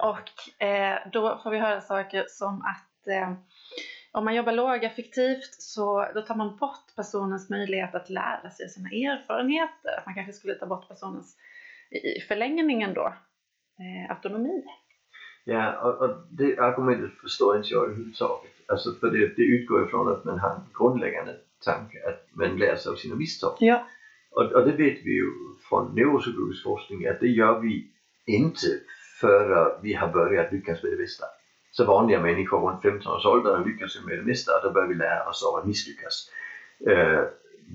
och 0.00 0.62
eh, 0.66 0.98
då 1.12 1.40
får 1.42 1.50
vi 1.50 1.58
höra 1.58 1.80
saker 1.80 2.24
som 2.28 2.62
att 2.62 3.06
eh, 3.06 3.32
om 4.12 4.24
man 4.24 4.34
jobbar 4.34 4.52
lågaffektivt 4.52 5.54
så 5.54 6.08
då 6.14 6.22
tar 6.22 6.34
man 6.34 6.56
bort 6.56 6.96
personens 6.96 7.50
möjlighet 7.50 7.94
att 7.94 8.10
lära 8.10 8.50
sig 8.50 8.68
sina 8.68 8.88
erfarenheter. 8.88 9.98
Att 9.98 10.06
man 10.06 10.14
kanske 10.14 10.32
skulle 10.32 10.54
ta 10.54 10.66
bort 10.66 10.88
personens, 10.88 11.36
i 11.90 12.20
förlängningen 12.20 12.94
då, 12.94 13.14
autonomi. 14.08 14.64
Ja, 15.44 15.80
och, 15.80 16.02
och 16.02 16.16
det 16.30 16.58
argumentet 16.58 17.10
förstår 17.20 17.56
inte 17.56 17.68
jag 17.74 17.84
överhuvudtaget. 17.84 18.52
Alltså 18.66 18.92
för 18.92 19.10
det, 19.10 19.36
det 19.36 19.42
utgår 19.42 19.86
ifrån 19.86 20.08
att 20.08 20.24
man 20.24 20.38
har 20.38 20.50
en 20.50 20.60
grundläggande 20.78 21.36
tanke 21.64 22.08
att 22.08 22.26
man 22.32 22.56
lär 22.56 22.76
sig 22.76 22.90
av 22.90 22.96
sina 22.96 23.14
misstag. 23.14 23.56
Ja. 23.58 23.86
Och, 24.30 24.52
och 24.52 24.64
det 24.64 24.72
vet 24.72 24.98
vi 25.04 25.10
ju 25.10 25.26
från 25.68 25.94
neuropsykologisk 25.94 26.62
forskning 26.62 27.06
att 27.06 27.20
det 27.20 27.28
gör 27.28 27.60
vi 27.60 27.86
inte 28.26 28.66
före 29.20 29.78
vi 29.82 29.94
har 29.94 30.08
börjat 30.08 30.52
lyckas 30.52 30.82
med 30.82 30.92
det 30.92 30.96
bästa. 30.96 31.24
Så 31.70 31.84
vanliga 31.84 32.20
människor 32.20 32.70
runt 32.70 32.82
15 32.82 33.16
års 33.16 33.26
ålder 33.26 33.64
lyckas 33.64 33.98
med 34.06 34.18
det 34.18 34.24
mesta 34.24 34.56
och 34.56 34.62
då 34.62 34.70
börjar 34.70 34.88
vi 34.88 34.94
lära 34.94 35.28
oss 35.28 35.44
av 35.44 35.54
att 35.56 35.66
misslyckas. 35.66 36.30
Eh, 36.86 37.20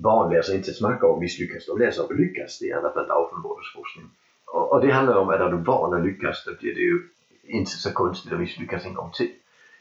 barn 0.02 0.32
lär 0.32 0.42
sig 0.42 0.56
inte 0.56 0.72
smack 0.72 1.04
av 1.04 1.20
misslyckas, 1.20 1.66
de 1.66 1.78
lär 1.78 1.90
sig 1.90 2.02
av 2.02 2.10
att 2.10 2.18
lyckas. 2.18 2.58
Det 2.58 2.66
är 2.66 2.68
i 2.68 2.72
alla 2.72 2.90
fall 2.90 3.10
Aufenborgs 3.10 3.72
forskning. 3.74 4.10
Och, 4.46 4.72
och 4.72 4.80
det 4.80 4.90
handlar 4.90 5.16
om 5.16 5.28
att 5.28 5.40
när 5.40 5.50
du 5.50 5.56
van 5.56 5.94
att 5.94 6.06
lyckas 6.06 6.44
då 6.44 6.52
blir 6.60 6.74
det 6.74 6.80
ju 6.80 7.08
inte 7.48 7.70
så 7.70 7.92
konstigt 7.92 8.32
att 8.32 8.38
misslyckas 8.38 8.84
en 8.84 8.94
gång 8.94 9.10
till. 9.10 9.30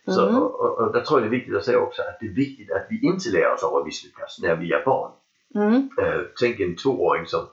Så, 0.07 0.27
Mm. 0.27 0.41
och, 0.41 0.59
och, 0.59 0.77
och 0.79 0.91
där 0.91 1.01
tror 1.01 1.19
jag 1.19 1.23
det 1.23 1.35
är 1.35 1.39
viktigt 1.39 1.55
att 1.55 1.63
säga 1.63 1.79
också 1.79 2.01
att 2.01 2.17
det 2.19 2.25
är 2.25 2.29
viktigt 2.29 2.71
att 2.71 2.85
vi 2.89 2.99
inte 3.01 3.29
lär 3.29 3.53
oss 3.53 3.63
av 3.63 3.75
att 3.75 3.85
misslyckas 3.85 4.39
när 4.41 4.55
vi 4.55 4.71
är 4.71 4.85
barn. 4.85 5.11
Mm. 5.55 5.89
Eh, 6.01 6.21
tänk 6.39 6.59
en 6.59 6.75
tvååring 6.75 7.25
som 7.25 7.47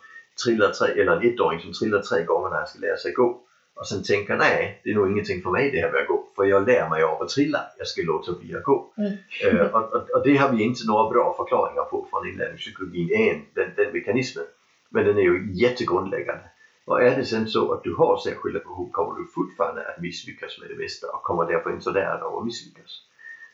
trillar 0.45 0.71
tre, 0.71 1.01
eller 1.01 1.13
en 1.17 1.23
ettåring 1.23 1.61
som 1.61 1.73
trillar 1.73 2.03
tre 2.03 2.25
gånger 2.25 2.49
när 2.51 2.57
han 2.57 2.67
ska 2.67 2.79
lära 2.79 2.97
sig 2.97 3.13
gå. 3.13 3.41
Och 3.77 3.87
sen 3.87 4.03
tänker 4.03 4.37
nej, 4.37 4.81
det 4.85 4.91
är 4.91 4.95
nog 4.95 5.11
ingenting 5.11 5.43
för 5.43 5.51
mig 5.51 5.71
det 5.71 5.81
här 5.81 5.93
med 5.93 6.01
att 6.01 6.09
gå. 6.09 6.29
För 6.37 6.45
jag 6.45 6.67
lär 6.67 6.89
mig 6.89 7.03
av 7.03 7.23
att 7.23 7.29
trilla. 7.29 7.61
Jag 7.79 7.87
ska 7.87 8.03
låta 8.03 8.33
bli 8.33 8.55
att 8.57 8.63
gå. 8.63 8.93
Mm. 8.99 9.13
Eh, 9.59 9.67
och, 9.67 9.93
och, 9.95 10.11
och 10.11 10.23
det 10.25 10.37
har 10.37 10.49
vi 10.53 10.63
inte 10.63 10.87
några 10.87 11.11
bra 11.11 11.35
förklaringar 11.37 11.85
på 11.85 12.07
från 12.11 12.29
inlärningspsykologin 12.29 13.11
än, 13.15 13.43
den, 13.55 13.71
den 13.77 13.93
mekanismen. 13.93 14.45
Men 14.91 15.05
den 15.05 15.19
är 15.19 15.23
ju 15.23 15.49
jättegrundläggande. 15.53 16.45
Och 16.85 17.03
är 17.03 17.17
det 17.17 17.25
sen 17.25 17.49
så 17.49 17.73
att 17.73 17.85
du 17.85 17.95
har 17.95 18.17
särskilda 18.17 18.59
behov 18.59 18.91
kommer 18.91 19.19
du 19.19 19.27
fortfarande 19.27 19.89
att 19.89 20.01
misslyckas 20.01 20.59
med 20.61 20.69
det 20.71 20.83
mesta 20.83 21.07
och 21.07 21.23
kommer 21.23 21.45
därför 21.53 21.71
inte 21.71 21.91
lära 21.91 22.15
dig 22.17 22.23
av 22.23 22.39
att 22.39 22.45
misslyckas. 22.45 22.91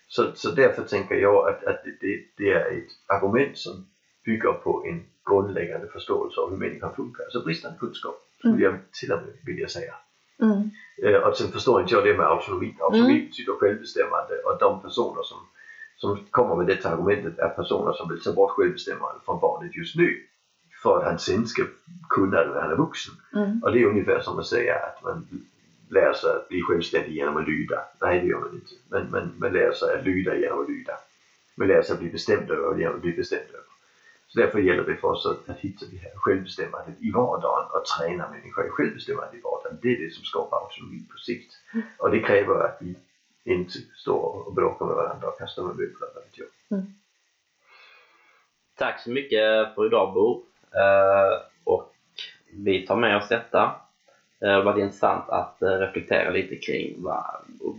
Så, 0.09 0.33
så 0.35 0.51
därför 0.51 0.83
tänker 0.83 1.15
jag 1.15 1.49
att, 1.49 1.65
att 1.65 1.85
det, 2.01 2.25
det, 2.37 2.51
är 2.51 2.79
ett 2.79 2.93
argument 3.07 3.59
som 3.59 3.87
bygger 4.25 4.53
på 4.53 4.85
en 4.87 5.03
grundläggande 5.31 5.89
förståelse 5.89 6.41
av 6.41 6.51
hur 6.51 6.57
människan 6.57 6.95
funkar. 6.95 7.25
Alltså 7.25 7.41
bristande 7.45 7.79
kunskap, 7.79 8.17
skulle 8.39 8.63
jag 8.65 8.79
till 9.01 9.13
och 9.13 9.23
med 9.23 9.35
vilja 9.47 9.69
säga. 9.69 9.95
Mm. 10.43 10.71
Och 11.25 11.37
sen 11.37 11.49
förstår 11.49 11.81
inte 11.81 11.95
jag 11.95 12.05
det 12.05 12.17
med 12.17 12.27
autonomi. 12.27 12.77
Autonomi 12.81 13.27
betyder 13.27 13.53
självbestämmande 13.53 14.35
och 14.45 14.59
de 14.59 14.83
personer 14.83 15.23
som, 15.23 15.39
som 15.97 16.25
kommer 16.31 16.57
med 16.57 16.67
detta 16.67 16.89
argumentet 16.89 17.39
är 17.39 17.49
personer 17.49 17.93
som 17.93 18.09
vill 18.09 18.23
ta 18.23 18.33
bort 18.33 18.51
självbestämmande 18.51 19.21
från 19.25 19.41
barnet 19.41 19.77
just 19.77 19.97
nu. 19.97 20.27
För 20.83 20.99
att 20.99 21.05
han 21.05 21.19
sen 21.19 21.47
ska 21.47 21.63
kunna 22.09 22.45
det 22.45 22.51
när 22.51 22.61
han 22.61 22.71
är 22.71 22.77
vuxen. 22.77 23.15
Mm. 23.35 23.63
Och 23.63 23.73
det 23.73 23.83
är 23.83 23.87
ungefär 23.87 24.21
som 24.21 24.39
att 24.39 24.47
säga 24.47 24.75
att 24.75 25.03
man 25.03 25.27
lär 25.89 26.13
sig 26.13 26.31
att 26.31 26.49
bli 26.49 26.63
självständig 26.63 27.13
genom 27.13 27.37
att 27.37 27.49
lyda. 27.49 27.81
Nej, 28.01 28.21
det 28.21 28.27
gör 28.27 28.41
man 28.41 28.55
inte. 28.55 28.75
Men, 28.89 29.07
men 29.11 29.35
man 29.39 29.53
lär 29.53 29.73
sig 29.73 29.99
att 29.99 30.05
lyda 30.05 30.37
genom 30.37 30.61
att 30.61 30.69
lyda. 30.69 30.93
Man 31.55 31.69
lär 31.69 31.83
sig 31.83 31.93
att 31.93 32.01
bli 32.01 32.11
bestämd 32.11 32.51
över 32.51 32.79
genom 32.79 32.95
att 32.95 33.03
bli 33.03 33.13
bestämd 33.13 33.49
över. 33.49 33.71
Så 34.29 34.41
därför 34.41 34.59
gäller 34.59 34.85
det 34.85 34.97
för 34.97 35.09
oss 35.09 35.27
att, 35.27 35.49
att 35.49 35.59
hitta 35.59 35.87
det 35.91 35.97
här 35.97 36.13
självbestämmandet 36.15 36.95
i 37.01 37.11
vardagen 37.11 37.67
och 37.71 37.85
träna 37.85 38.31
människor 38.31 38.67
i 38.67 38.71
självbestämmande 38.71 39.37
i 39.37 39.41
vardagen. 39.41 39.79
Det 39.83 39.89
är 39.89 39.99
det 39.99 40.13
som 40.13 40.25
skapar 40.25 40.57
autonomi 40.57 41.05
på 41.13 41.19
sikt. 41.19 41.53
Och 41.99 42.11
det 42.11 42.21
kräver 42.21 42.65
att 42.65 42.79
vi 42.81 42.97
inte 43.45 43.73
står 43.97 44.47
och 44.47 44.55
bråkar 44.55 44.87
med 44.87 44.95
varandra 44.95 45.29
och 45.29 45.39
kastar 45.39 45.63
med 45.63 45.77
möbler. 45.77 46.09
jag. 46.33 46.83
Tack 48.77 49.01
så 49.01 49.11
mycket 49.11 49.75
för 49.75 49.87
idag 49.87 50.15
Bo. 50.15 50.50
Eh, 50.75 51.43
och 51.65 51.93
vi 52.53 52.87
tar 52.87 52.97
med 52.97 53.17
oss 53.17 53.29
detta. 53.29 53.63
Eh, 54.41 54.57
Det 54.57 54.63
varit 54.63 54.79
intressant 54.79 55.29
att 55.29 55.63
eh, 55.63 55.69
reflektera 55.69 56.31
lite 56.31 56.57
kring 56.57 57.03
vad, 57.03 57.25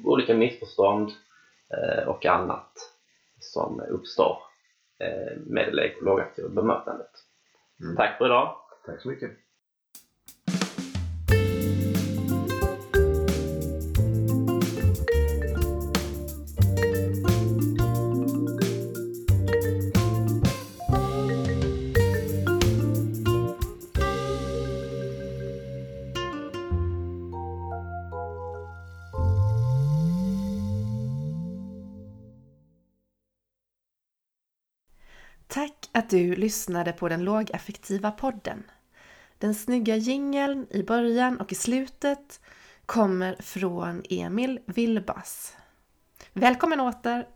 olika 0.03 0.33
missförstånd 0.33 1.11
och 2.05 2.25
annat 2.25 2.71
som 3.39 3.81
uppstår 3.89 4.37
med 5.45 5.73
det 5.73 6.01
lågaktiva 6.01 6.49
bemötandet. 6.49 7.09
Mm. 7.83 7.95
Tack 7.95 8.17
för 8.17 8.25
idag. 8.25 8.55
Tack 8.85 9.01
så 9.01 9.09
mycket. 9.09 9.31
Du 36.11 36.35
lyssnade 36.35 36.91
på 36.91 37.09
den 37.09 37.23
lågaffektiva 37.23 38.11
podden. 38.11 38.63
Den 39.37 39.55
snygga 39.55 39.95
jingeln 39.95 40.67
i 40.69 40.83
början 40.83 41.39
och 41.39 41.51
i 41.51 41.55
slutet 41.55 42.41
kommer 42.85 43.35
från 43.39 44.03
Emil 44.09 44.59
Vilbas. 44.65 45.55
Välkommen 46.33 46.79
åter 46.79 47.27